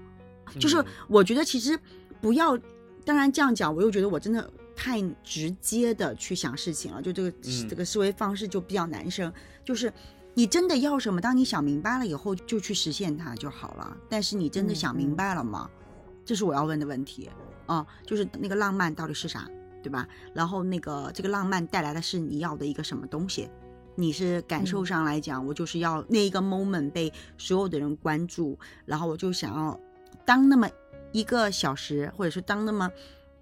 [0.59, 1.79] 就是我觉得其实
[2.21, 2.59] 不要，
[3.05, 7.33] 当然这样讲，我又觉得我真的太直接的去想事情了，就这个
[7.69, 9.33] 这个思维方式就比较男生。
[9.65, 9.93] 就是
[10.35, 13.97] 你真的要什么，当你想明白了以后，就去实现它就好了。
[14.09, 15.69] 但是你真的想明白了吗？
[16.25, 17.31] 这是我要问的问题
[17.67, 17.87] 啊！
[18.07, 19.49] 就是那个浪漫到底是啥，
[19.83, 20.07] 对吧？
[20.33, 23.49] 然后那个这个浪漫带来的是你要的一个什么东西？
[24.01, 29.79] 你是感受上来讲，我就是要那一个 moment 被所有的人关注，然后我就想要
[30.25, 30.71] 当那么
[31.11, 32.89] 一个小时，或者是当那么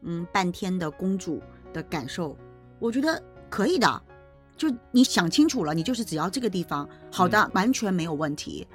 [0.00, 1.42] 嗯半天的公主
[1.74, 2.34] 的感受，
[2.78, 4.02] 我觉得可以的。
[4.56, 8.66] 就你想清楚了，你就是只要这个地方，好的，完全没有问题。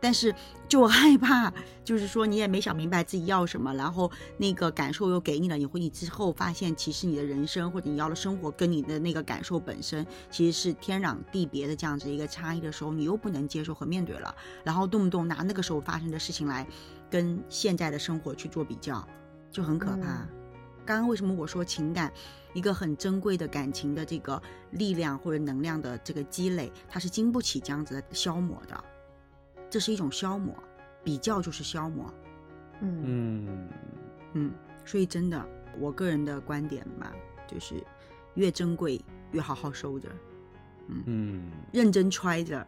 [0.00, 0.34] 但是
[0.66, 1.52] 就害怕，
[1.84, 14.34] 就是说你也没想明白自己要什么，然后那个感受又给你了，你会你之后发现，其实你的人生或者你要的生活跟你的那个感受本身其实是天壤地别的这样子一个差异的时候，你又不能接受和面对了，
[14.64, 16.66] 然后动不动拿那个时候发生的事情来
[17.10, 19.06] 跟现在的生活去做比较，
[19.52, 20.26] 就很可怕。
[20.86, 22.12] 刚刚为什么我说情感
[22.52, 28.84] 一个很珍贵的感情的这个力量或者能量的这个积累，它是经不起这样子的消磨的。
[29.70, 30.54] 这是一种消磨，
[31.04, 32.12] 比较就是消磨，
[32.80, 33.02] 嗯
[33.46, 33.68] 嗯
[34.34, 34.50] 嗯，
[34.84, 35.42] 所以真的，
[35.78, 37.12] 我个人的观点吧，
[37.46, 37.82] 就是
[38.34, 39.00] 越珍贵
[39.32, 40.08] 越好好收着，
[40.88, 42.66] 嗯嗯，认真揣着。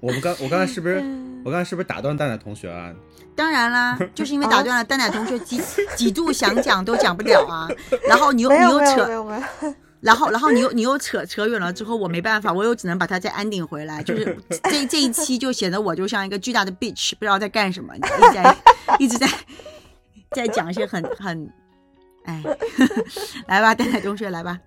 [0.00, 1.02] 我们刚我刚才是不是
[1.44, 2.94] 我刚才是不是打断蛋蛋同学啊？
[3.34, 5.60] 当然啦，就是因为打断了蛋蛋同学几
[5.96, 7.68] 几度想讲都讲不了啊，
[8.08, 9.74] 然后你又你又扯。
[10.00, 14.02] 然后，然后你又你又扯扯远了之后，我没办法，我又只能把它再安定回来。
[14.02, 14.36] 就是
[14.70, 18.56] 这这一期就显得我就像一个巨大的 bitch，不知道在干什么，一直在
[18.98, 19.28] 一直在
[20.32, 21.50] 在讲一些很很，
[22.24, 22.42] 哎，
[23.48, 24.58] 来吧，蛋蛋同学来吧。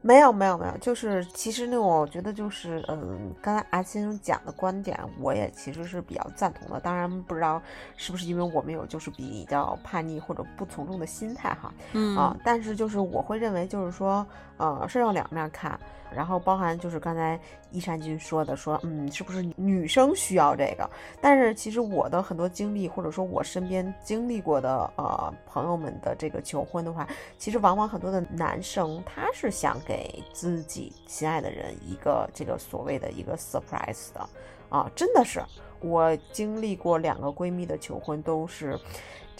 [0.00, 6.80] 没有没有没有，就是其实呢，我觉得就是嗯，刚才阿先生讲的观点，我也其实是比较赞同的。
[6.80, 7.60] 当然不知道
[7.96, 14.26] 是不是因为我们有就是比较叛逆或者不从众的心态哈，嗯啊，但是就是我会认为就是说，
[14.56, 15.78] 呃，是要两面看，
[16.14, 17.38] 然后包含就是刚才
[17.70, 20.88] 一山君说的，说嗯，是不是女生需要这个？
[21.20, 27.08] 但是其实我的很多经历，或者说我身边经历过的呃朋友们的这个求婚的话，
[27.38, 34.28] 其实往往很多的男生他是想给自己心爱的人一个这个所谓的一个 surprise 的
[34.68, 35.42] 啊，真的是
[35.80, 38.78] 我经历过两个闺蜜的求婚，都是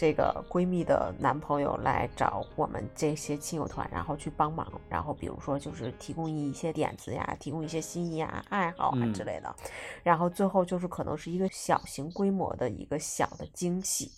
[0.00, 9.54] 这个闺蜜的男朋友来找我们这些亲友团，然后去帮忙，然后比如说就是提供一些点子呀，提供一些心意啊、爱好啊嗯之类的，
[10.02, 14.10] 然后最后就是可能是一个小型规模的一个小的惊喜。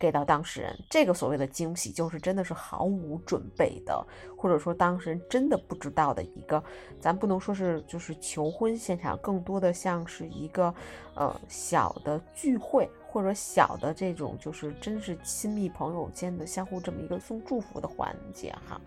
[0.00, 4.02] 给到当事人，这个所谓的惊喜，就是真的是毫无准备的，
[4.34, 6.60] 或者说当事人真的不知道的一个，
[6.98, 10.74] 咱不能说是就是求婚现场，更多的像是一个
[11.14, 18.80] 呃小的聚会，或者小的这种就是真是亲密朋友间的相互这么一个送祝福的环节哈。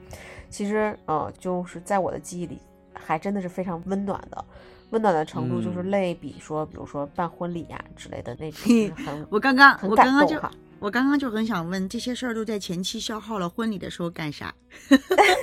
[0.49, 2.59] 其实呃就是在我的记忆里，
[2.91, 4.43] 还真的是非常温暖的。
[4.89, 10.51] 温暖的程度就是嗯类比说，比如说办婚礼呀、之类的那种，很我刚刚很我刚刚就感动哈。
[10.84, 14.53] 我刚刚就很想问，这些事儿都在前期消耗了，婚礼的时候干啥？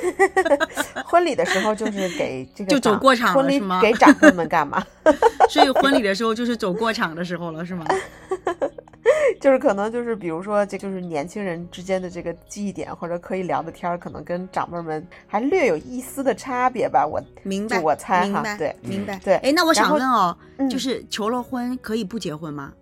[1.07, 4.84] 婚礼的时候就是给这个就走过场了婚礼是吗给长辈们干嘛？
[5.49, 7.86] 所以婚礼的时候就是走过场的时候了，是吗？
[9.41, 17.07] 就是可能就是比如说，这就是年轻人之间的这个记忆点或者可以聊的天儿，可能跟长辈们还略有一丝的差别吧。
[17.07, 19.18] 我明白，我猜，哈对明白。
[19.24, 22.74] 对哎，那我想问哦，嗯就是求了婚可以不结婚吗？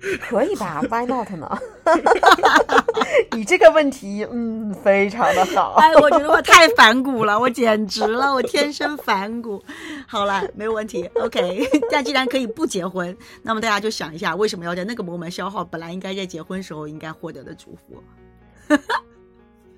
[0.20, 1.58] 可以吧？Why not 呢？
[3.32, 5.74] 你这个问题，嗯，非常的好。
[5.80, 9.62] 哎，我觉得我太反骨了，我简直了，我天生反骨。
[10.06, 11.68] 好了，没有问题，OK。
[11.90, 18.02] 但既然可以不结婚，那么大家就想一下，为什么要在那个 moment 消耗本来应该在结婚时候应该获得的祝福？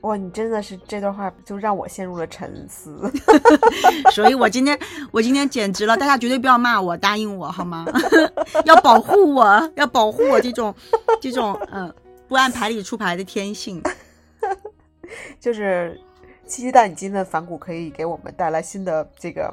[0.03, 3.11] 哇，你真的是这段话就让我陷入了沉思。
[4.13, 4.79] 所以我今天
[5.13, 7.87] 我今天简直了，大家绝对不要骂我，答应我好吗？
[8.65, 10.75] 要保护我，要保护我这种
[11.21, 11.93] 这种嗯
[12.29, 13.83] 不按牌理出牌的天性。
[15.39, 16.01] 就是
[16.47, 19.53] 期待你今天的反骨可以给我们带来新的这个。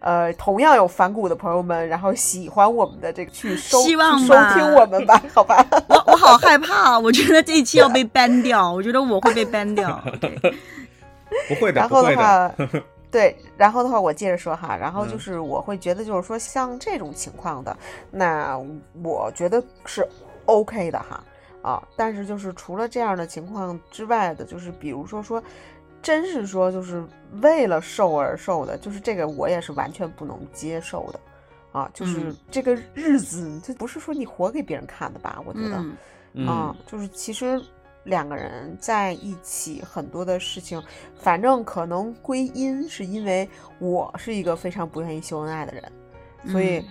[0.00, 5.64] 呃，同样有反骨的朋友们，然后喜欢我们的这个去收希望去收听我们吧， 好吧？
[5.88, 10.02] 我我好害怕，我觉得这一期要被 ban 掉，我觉得我会被 ban 掉。
[11.48, 12.16] 不会的，然不会的。
[12.16, 17.76] 后的话，对，然后的话，我接着说哈，然后就嗯是我会觉得，就是说像这种情况的，
[18.10, 18.58] 那
[19.02, 20.06] 我觉得是
[20.46, 21.22] OK 的哈
[21.62, 25.40] 啊，但是就是除了这样的情况之外的，就是比如说说，
[26.02, 27.04] 真是说就是
[27.42, 31.20] 为了瘦而瘦的，就是这个我也是完全不能接受的。
[31.72, 35.40] 啊，就是嗯这个日子，这不是说你活给别人看的吧？
[35.46, 37.62] 我觉得，啊，就是其实
[38.02, 40.82] 两个人在一起很多的事情，
[41.14, 43.48] 反正可能归因是因为
[43.78, 45.92] 我是一个非常不愿意秀恩爱的人，
[46.50, 46.84] 所以嗯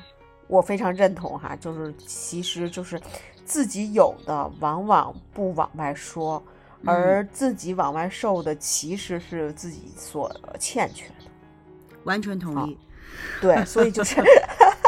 [0.47, 2.97] 我非常认同哈，就是其实就是
[3.43, 6.53] 自己有的往往不往外说，嗯
[6.86, 11.14] 而自己往外受的其实是自己所欠缺的。
[12.06, 12.78] 完全同意。
[13.42, 14.24] 对，所以就是，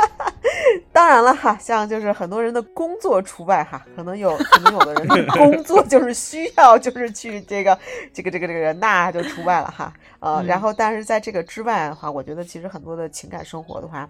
[0.94, 7.78] 当然了哈，像就是很多人的工作除外哈，可能有可能有的人的工作就是需要就是去这个
[8.14, 9.94] 这个这个这个，那就除外了哈。
[10.20, 14.10] 呃，嗯然后但是在这个之外的话，我觉得其实很多的情感生活的话。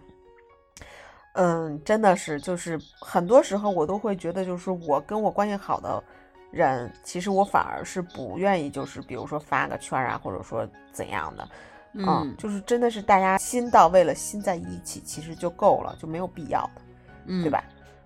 [1.34, 6.04] 嗯，真的是，就是很多时候我都会觉得，就是我跟我关系好的
[6.52, 11.50] 人，其实我反而是不愿意，就是比如说发个圈啊，或者说怎样的，
[11.94, 16.82] 嗯就是真的是大家心到位了，心在一起，其实就够了，就没有必要的，
[17.26, 17.64] 嗯，对吧？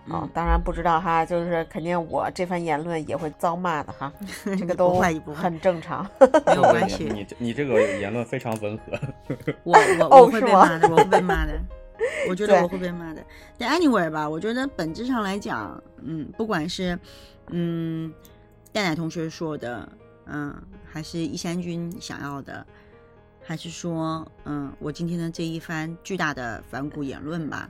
[0.08, 4.14] 啊、嗯当然不知道哈，就是肯定我这番言论也会遭骂的哈，
[4.46, 5.00] 这个都
[5.34, 6.08] 很正常。
[6.46, 7.06] 没有关系。
[7.12, 8.84] 你你这个言论非常温和。
[9.64, 11.60] 我我哦我会被骂的，我会被骂的。
[12.30, 13.24] 我觉得我会被骂的。
[13.58, 16.96] 但 anyway 吧，我觉得本质上来讲，嗯，不管是
[17.50, 18.14] 嗯
[18.76, 19.90] 戴奶同学说的，
[20.26, 20.54] 嗯，
[20.86, 22.68] 还是一山君想要的，
[23.42, 27.70] 还是说，嗯，我今天的这一番巨大的反骨言论吧，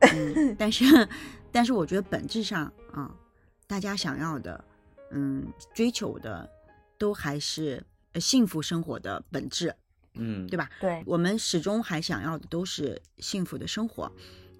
[0.00, 1.06] 嗯，但是
[1.52, 3.14] 但是我觉得本质上啊、
[3.66, 4.64] 大家想要的，
[5.10, 6.48] 嗯，追求的，
[6.96, 9.74] 都还是呃幸福生活的本质。
[10.14, 10.70] 嗯，对吧？
[10.80, 14.10] 对，我们始终还想要的都是幸福的生活，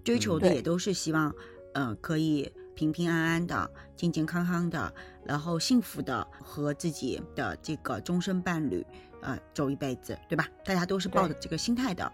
[0.04, 1.34] 追求的也都是希望，
[1.72, 4.92] 呃，可以平平安安的、健健康康的，
[5.24, 8.86] 然后幸福的和自己的这个终身伴侣，
[9.22, 10.46] 呃走一辈子，对吧？
[10.62, 12.12] 大家都是抱着这个心态的。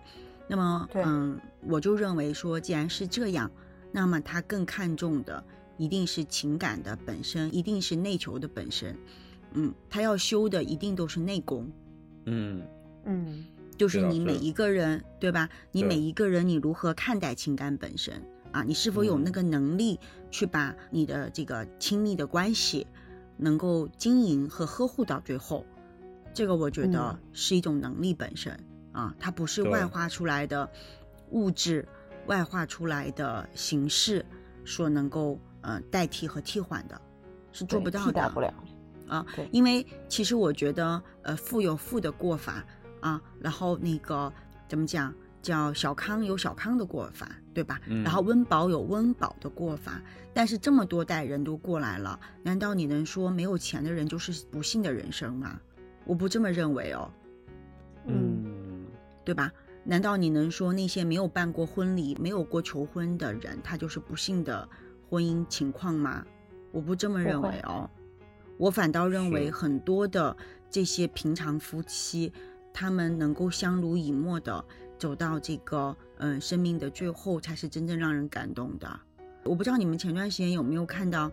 [0.48, 3.50] 那么，嗯，我就认为说，既然是这样，
[3.90, 5.42] 那么他更看重的
[5.76, 8.96] 一定是情感的本身，一定是内求的本身。
[9.54, 11.68] 嗯，他要修的一定都是内功。
[12.26, 12.62] 嗯
[13.04, 13.44] 嗯，
[13.76, 15.48] 就是你每一个人，对吧？
[15.72, 18.62] 你每一个人，你如何看待情感本身啊？
[18.62, 19.98] 你是否有那个能力
[20.32, 22.84] 去把你的这个亲密的关系
[23.36, 25.64] 能够经营和呵护到最后？
[26.34, 28.58] 这个我觉得是一种能力本身
[28.90, 30.68] 啊，它不是外化出来的
[31.30, 31.86] 物质、
[32.26, 34.24] 外化出来的形式
[34.64, 37.00] 所能够呃代替和替换的，
[37.52, 38.30] 是做不到的。
[38.30, 38.52] 不了。
[39.08, 42.64] 啊，因为其实我觉得，呃，富有富的过法
[43.00, 44.32] 啊，然后那个
[44.66, 47.80] 怎么讲，叫小康有小康的过法，对吧？
[47.86, 50.00] 然后温饱有温饱的过法，
[50.32, 55.60] 但是这么多代人都过来了，难道你能说没有钱的人就是不幸的人生吗？
[56.04, 57.10] 我不这么认为哦。
[58.06, 58.86] 嗯，
[59.24, 59.52] 对吧？
[59.84, 64.68] 难道你能说那些没有办过婚礼、没有过求婚的人，他就是不幸的
[65.08, 66.24] 婚姻情况吗？
[66.70, 67.90] 我不这么认为哦。
[68.58, 70.36] 我反倒认为很多的
[70.70, 72.32] 这些平常夫妻，
[72.72, 74.64] 他们能够相濡以沫的
[75.02, 78.88] 走到这个嗯生命的最后，才是真正让人感动的。
[79.42, 81.28] 我不知道你们前段时间有没有看到，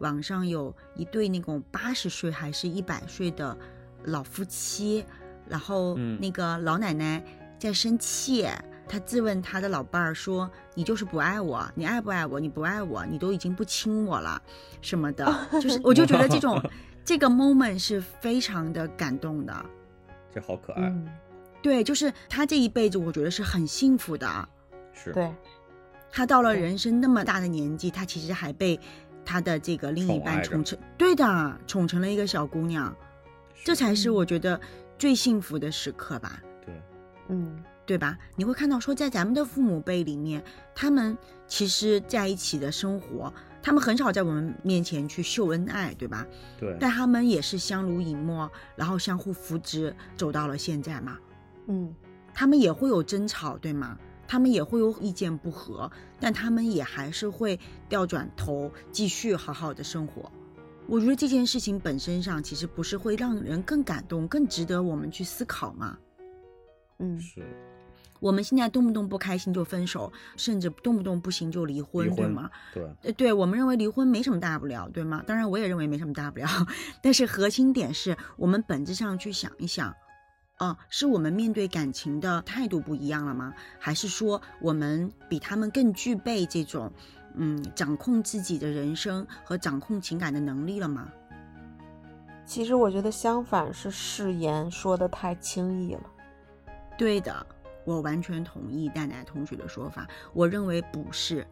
[0.00, 3.56] 网上有一对那种八十岁还是一百岁的
[4.04, 5.02] 老夫妻，
[5.48, 7.24] 然后那个老奶奶
[7.58, 8.46] 在生气。
[8.86, 12.38] 她质问她的老伴儿说：“你就是不爱我，你爱不爱我？
[12.38, 14.42] 你不爱我，你都已经不亲我了，
[14.82, 16.60] 什么的。”就是， 我就觉得这 种
[17.02, 19.66] 这个 moment 是非常的感动的。
[20.30, 20.92] 这好可爱。
[21.64, 24.48] 对，就是他这一辈子，我觉得是很幸福的。
[24.92, 25.10] 是。
[25.14, 25.34] 对。
[26.10, 28.78] 他到了人生那么大的年纪，他其实还被
[29.24, 32.94] 他的这个另一半宠成，对的，宠成了一个小姑娘，
[33.64, 34.60] 这才是我觉得
[34.98, 36.38] 最幸福的时刻吧。
[36.66, 36.74] 对。
[37.28, 37.64] 嗯。
[37.86, 38.18] 对吧？
[38.36, 40.42] 你会看到说，在咱们的父母辈里面，
[40.74, 46.26] 他们其实在一起的生活，他们很少在我们面前去秀恩爱，对吧？
[46.58, 46.76] 对。
[46.78, 51.18] 但他们也是相濡以沫，然后相互扶持，走到了现在嘛。
[51.66, 51.94] 嗯。
[52.32, 53.96] 他们也会有争吵，对吗？
[54.26, 55.88] 他们也会有意见不合，
[56.18, 57.58] 但他们也还是会
[57.88, 60.30] 调转头继续好好的生活。
[60.86, 65.96] 我觉得这件事情本身上，其实不是会让人更感动、更值得我们去思考吗？
[66.98, 67.42] 嗯，是。
[68.20, 72.50] 我们现在动不动不开心就分手，甚至动不动不行就离婚，对吗？
[72.72, 75.22] 对，呃，对我们认为离婚没什么大不了，对吗？
[75.26, 76.48] 当然，我也认为没什么大不了。
[77.02, 79.94] 但是核心点是我们本质上去想一想，
[80.56, 83.52] 啊，是我们面对感情的态度不一样了吗？
[83.78, 86.92] 还是说我们比他们更具备这种，
[87.34, 91.08] 嗯，掌控自己的人生和掌控情感的能力了吗？
[92.46, 96.02] 其实我觉得相反，是誓言说的太轻易了。
[96.96, 97.46] 对的。
[97.86, 101.46] 我完全同意蛋奶同学的说法，我认为不是，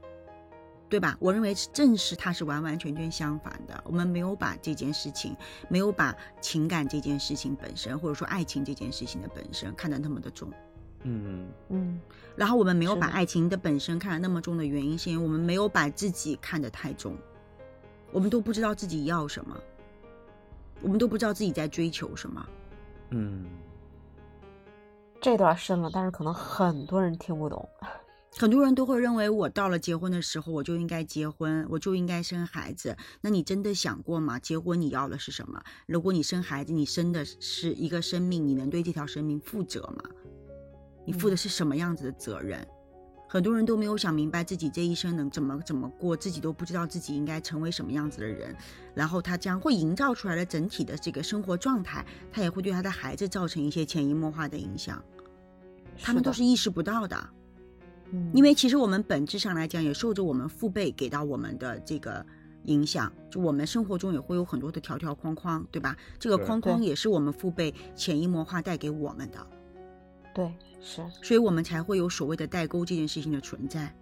[0.93, 1.17] 对吧？
[1.21, 3.83] 我认为正是它是完完全全相反的。
[3.87, 5.35] 我们没有把这件事情，
[5.71, 10.53] 没有把情感这件事情本身，或者说爱情这件事情的本身看得那么的重。
[11.05, 11.99] 嗯嗯。
[12.37, 17.17] 然后我们没有把爱情的本身看得那么重的原因，是因为我们没有把自己看得太重。
[18.13, 19.57] 我们都不知道自己要什么，
[20.83, 22.47] 我们都不知道自己在追求什么。
[23.13, 23.47] 嗯。
[25.23, 27.67] 这段深了，但是可能很多人听不懂。
[28.39, 32.97] 很多人都会认为，我到了结婚的时候，我就应该结婚，我就应该生孩子。
[33.21, 34.39] 那你真的想过吗？
[34.39, 35.63] 结婚你要的是什么？
[35.87, 40.03] 如果你生孩子，你生的是一个生命，你能对这条生命负责吗？
[41.07, 42.67] 你负的是什么样子的责任？
[43.29, 48.57] 很多人都没有想明白自己这一生能怎么怎么过，自己都不知道自己应该成为什么样子的人。
[48.95, 55.03] 然后他将会营造出来的整体的这个生活状态，他也会对他的孩子造成一些潜移默化的影响。
[55.99, 57.29] 他们都是意识不到的，
[58.13, 62.25] 嗯，因为其实我们本质上来讲也受着我们父辈给到我们的这个
[62.65, 65.97] 影响，就我们生活中也会有很多的条条框框，对吧？
[66.19, 69.47] 这个框框也是我们父辈潜移默化带给我们的，
[70.35, 73.93] 对，是，所以我们才会有所谓的代沟这件事情的存在，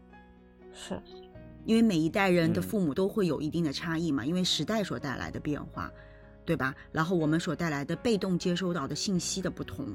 [0.73, 1.01] 是，
[1.65, 5.91] 因为每一代人的父母都会有一定的差异嘛，因为时代所带来的变化，
[6.45, 6.75] 对吧？
[6.91, 9.95] 然后我们所带来的被动接收到的信息的不同。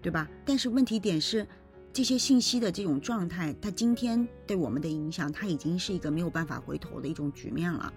[0.00, 0.28] 对吧？
[0.44, 1.46] 但是问题点是，
[1.92, 7.92] 这些信息的这种状态，它今天对我们的影响，它已经是一个没有办法回头的一种局面了，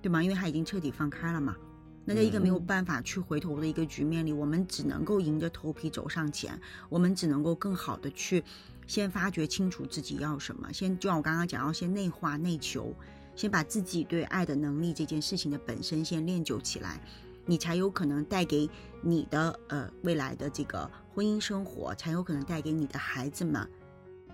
[0.00, 0.22] 对吗？
[0.22, 1.56] 因为它已经彻底放开了嘛。
[2.04, 6.56] 那在一个没有办法去回头的一个局面里，我们只能够迎着头皮走上前，
[6.88, 8.42] 我们只能够更好的去
[8.86, 12.94] 先发掘清楚自己要什么，先就像我刚刚讲，要先内化内求，
[13.34, 17.00] 先把自己对爱的能力这件事情的本身先练就起来。
[17.44, 18.70] 你才有可能带给
[19.02, 23.68] 你的呃未来的这个婚姻生活，才有可能带给你的孩子们，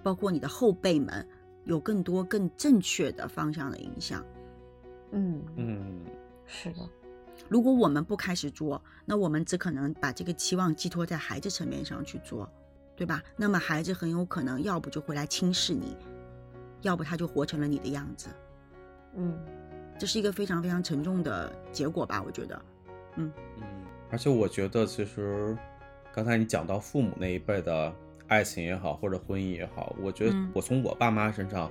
[0.03, 1.27] 包括你的后辈们，
[1.64, 4.25] 有更多更正确的方向的影响。
[5.12, 6.05] 嗯嗯，
[6.47, 6.81] 是的，
[7.49, 12.49] 如果我们不开始做，那我们只可能把这个期望寄托在孩子层面上去做，
[12.95, 13.23] 对吧？
[13.37, 15.97] 那么孩子很有可能要不就会来轻视你，
[16.83, 18.29] 要不他就活成了你的样子。
[19.16, 19.39] 嗯
[19.99, 22.23] 这是一个非常非常沉重的结果吧？
[22.25, 22.62] 我觉得，
[23.16, 23.33] 嗯，
[24.11, 25.57] 而且我觉得其实
[26.15, 27.93] 刚才你讲到父母那一辈的
[28.27, 30.51] 爱情也好，或者婚姻也好，我觉得嗯。
[30.55, 31.71] 我从我爸妈身上，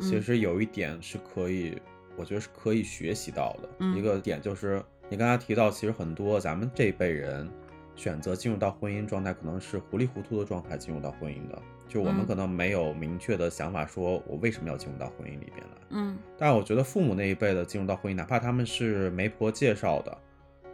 [0.00, 0.22] 其嗯。
[0.22, 1.80] 实有一点是可以，
[2.16, 3.68] 我觉得是可以学习到的。
[3.78, 3.96] 嗯。
[3.96, 7.48] 一个点就是你刚才提到，其实很多咱们这一辈人
[7.96, 12.26] 选择进入到婚姻状态，可能是糊里糊涂的状态进入到婚姻的，就我们嗯。
[12.26, 15.82] 可能没有明确的想法，说我为什么要进入到婚姻里边来。
[15.90, 16.18] 嗯。
[16.36, 20.18] 但我觉得父母那一辈的进入到婚姻，哪怕他们是媒婆介绍的，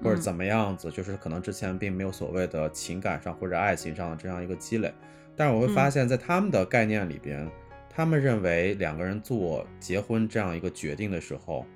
[0.03, 0.21] 或者嗯。
[0.21, 4.93] 怎么样子，就是可能之前并没有所谓的情感上或者爱情上的这样一个积累，
[5.37, 5.91] 但是我会发嗯。
[5.91, 7.51] 现，在他们的概念里边，
[7.89, 11.67] 他们认为两个人做结婚这样一个决定的时候，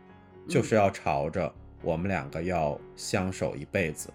[0.49, 1.53] 就是要朝着
[1.83, 4.11] 我们两个要相守一辈子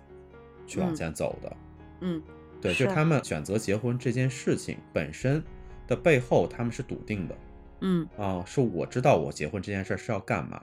[0.65, 0.95] 去往嗯。
[0.95, 1.57] 前走的。
[2.01, 2.21] 嗯
[2.61, 2.95] 对，就是是。
[2.95, 5.41] 他们选择结婚这件事情本身
[5.87, 7.35] 的背后，他们是笃定的。
[7.81, 10.61] 嗯，啊、是我知道我结婚这件事儿是要干嘛，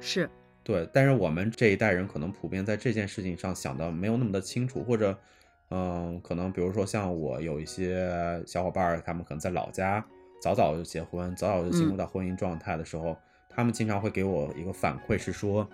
[0.00, 0.28] 是，
[0.68, 5.16] 对，但是我们这一代人可能普遍在这件事情上想的没有那么的清楚，或者，
[5.70, 8.06] 嗯，可能比如说像我有一些
[8.46, 10.04] 小伙伴儿，他们可能在老家
[10.42, 11.96] 早早就结婚，早早就进入嗯。
[11.96, 13.16] 到婚姻状态的时候，
[13.48, 15.66] 他们经常会给我一个反馈是说，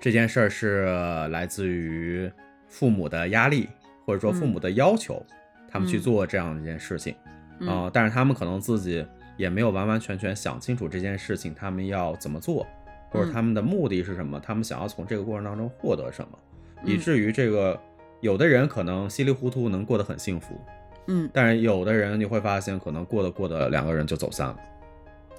[0.00, 0.84] 这件事儿是
[1.28, 2.28] 来自于
[2.66, 3.68] 父母的压力，
[4.04, 4.48] 或者说父嗯。
[4.48, 5.24] 母的要求，
[5.70, 6.00] 他们去嗯。
[6.00, 7.14] 做这样一件事情。
[7.60, 7.68] 嗯。
[7.68, 9.06] 啊、但是他们可能自己
[9.36, 12.66] 也没有完完全全想清楚这件事情，他们要怎么做，
[13.10, 16.38] 或者嗯他们的目的是什么，他们想要从这个过程当中获得什么，
[16.84, 17.80] 以嗯至于这个
[18.20, 20.60] 有的人可能稀里糊涂能过得很幸福，
[21.06, 24.58] 嗯，但是有的人你会发现，可能过得过得两个人就走散了。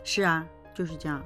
[0.04, 1.24] 是啊，就是这样。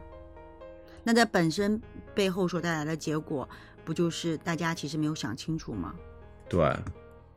[1.04, 1.82] 那在本身
[2.16, 3.48] 背后所带来的结果，
[3.84, 5.94] 不就是大家其实没有想清楚吗？
[6.50, 6.74] 对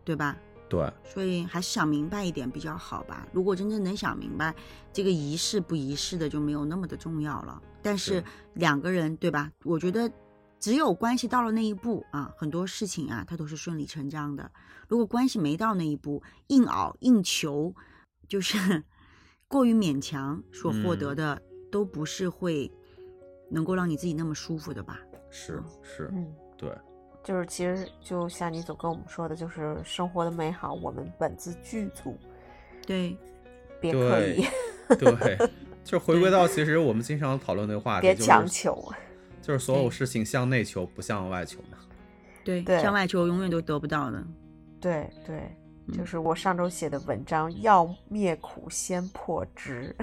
[0.04, 0.36] 对吧？
[0.68, 3.26] 对，所以还是想明白一点比较好吧。
[3.32, 4.54] 如果真正能想明白，
[4.92, 7.62] 这个仪式不仪式的就没有那么的重要了。
[7.82, 9.50] 但是是两个人，对吧？
[9.64, 10.10] 我觉得
[10.58, 14.50] 只有关系到了那一步啊，很多事情啊，它都是顺理成章的。
[14.88, 17.72] 如果关系没到那一步，硬熬硬求，
[18.28, 18.82] 就是
[19.46, 22.68] 过于勉强，所获得嗯的、都不是会
[23.50, 24.98] 能够让你自己那么舒服的吧？
[25.30, 26.76] 是是，嗯，对
[27.26, 32.16] 就是其实就像你总跟我们说的，就是生活的美好，我们本自具足，
[32.86, 33.16] 对，
[33.80, 34.44] 别刻意，
[34.96, 35.36] 对，
[35.82, 38.92] 就回归到其实我们经常讨论那个话题，别就是强求。
[39.42, 41.78] 就是所有事情向内求，不向外求嘛。
[42.44, 44.24] 对，对向外求永远都得不到的。
[44.80, 45.56] 对对，
[45.92, 49.94] 就嗯是我上周写的文章，要灭苦先破执。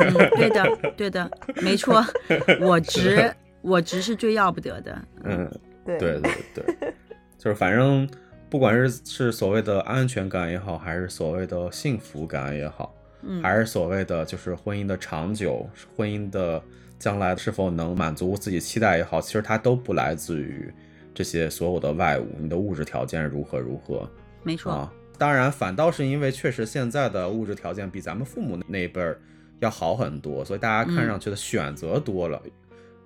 [0.00, 1.30] 嗯， 对的，对的，
[1.62, 2.04] 没错，
[2.60, 5.08] 我执，我执是最要不得的。
[5.24, 5.98] 嗯，对。
[5.98, 6.94] 对对对，
[7.38, 8.08] 就是反正
[8.50, 16.62] 不管是是所谓的安全感也好，还是所谓的幸福感也好，嗯，还是所谓的就是婚姻的长久，婚姻的
[16.98, 20.72] 将来是否能满足自己期待也好，其实它都不来自于
[21.14, 24.08] 这些所有的外物，你的物质条件如何如何
[24.42, 24.92] 没错，啊。
[25.18, 29.18] 当然，反倒是因为确实现在的物质条件比咱们父母那一辈儿
[29.60, 31.08] 要好很多，所以大家看嗯。
[31.08, 32.40] 上去的选择多了，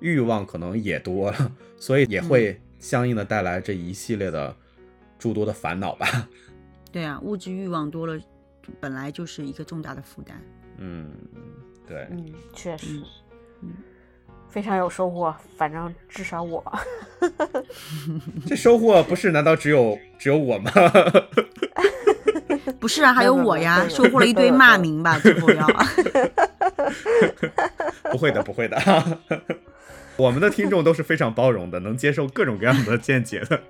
[0.01, 4.55] 欲望可能也多了，所以嗯也会相应的带来这一系列的
[5.19, 6.29] 诸多的烦恼吧。
[6.91, 8.19] 对啊，物质欲望多了，
[8.81, 10.43] 本来就是一个重大的负担。
[10.79, 11.09] 嗯，
[11.87, 12.97] 对，嗯，确实
[13.61, 13.73] 嗯，嗯，
[14.49, 15.33] 非常有收获。
[15.57, 16.65] 反正至少我，
[18.47, 20.73] 这收获不是难道只有只有我吗？
[22.81, 25.67] 不是啊，还有我呀，收获了一堆骂名吧，最后要。
[28.11, 28.77] 不会的，不会的。
[30.21, 33.61] 我们的听众都是非常包容的， 能接受各种各样的见解的。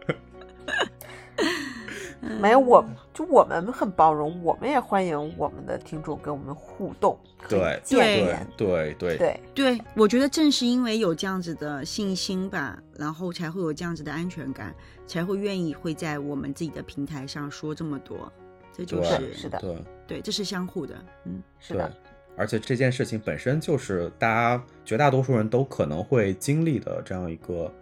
[2.39, 2.85] 没有我，
[3.15, 8.47] 就我们很包容，我们也欢迎我们的听众跟我们互动，对见对面。
[8.57, 14.75] 对对对，对，我觉得正是因为有这样子的信心吧，然后才会有这样子的安全感，
[15.07, 18.31] 才会愿意会在我们自己的平台上说这么多。
[18.73, 20.95] 这就是是的对对，这是相互的。
[21.25, 21.91] 嗯，是的，
[22.37, 27.73] 而且这件事情本身就是大家绝大多数人都可能会经历的这样一个，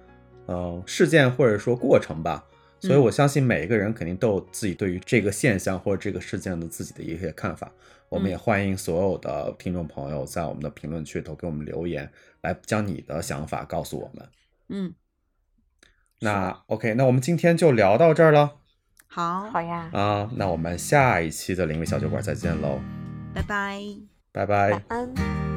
[0.46, 2.44] 呃，事件或者说过程吧。
[2.80, 7.70] 所以嗯我相信每一个人肯定都有自己对于这个现象或者这个事件的自己的一些看法。
[8.08, 12.10] 我们也嗯欢迎所有的听众朋友在我们的评论区都给我们留言，
[12.42, 14.28] 来将你的想法告诉我们。
[14.68, 14.94] 嗯，
[16.20, 18.58] 那 OK，那我们今天就聊到这儿了
[19.08, 22.78] 好，好呀，啊，那我们下一期的灵异小酒馆再见喽，
[23.34, 24.07] 拜拜。
[24.32, 25.47] 拜拜。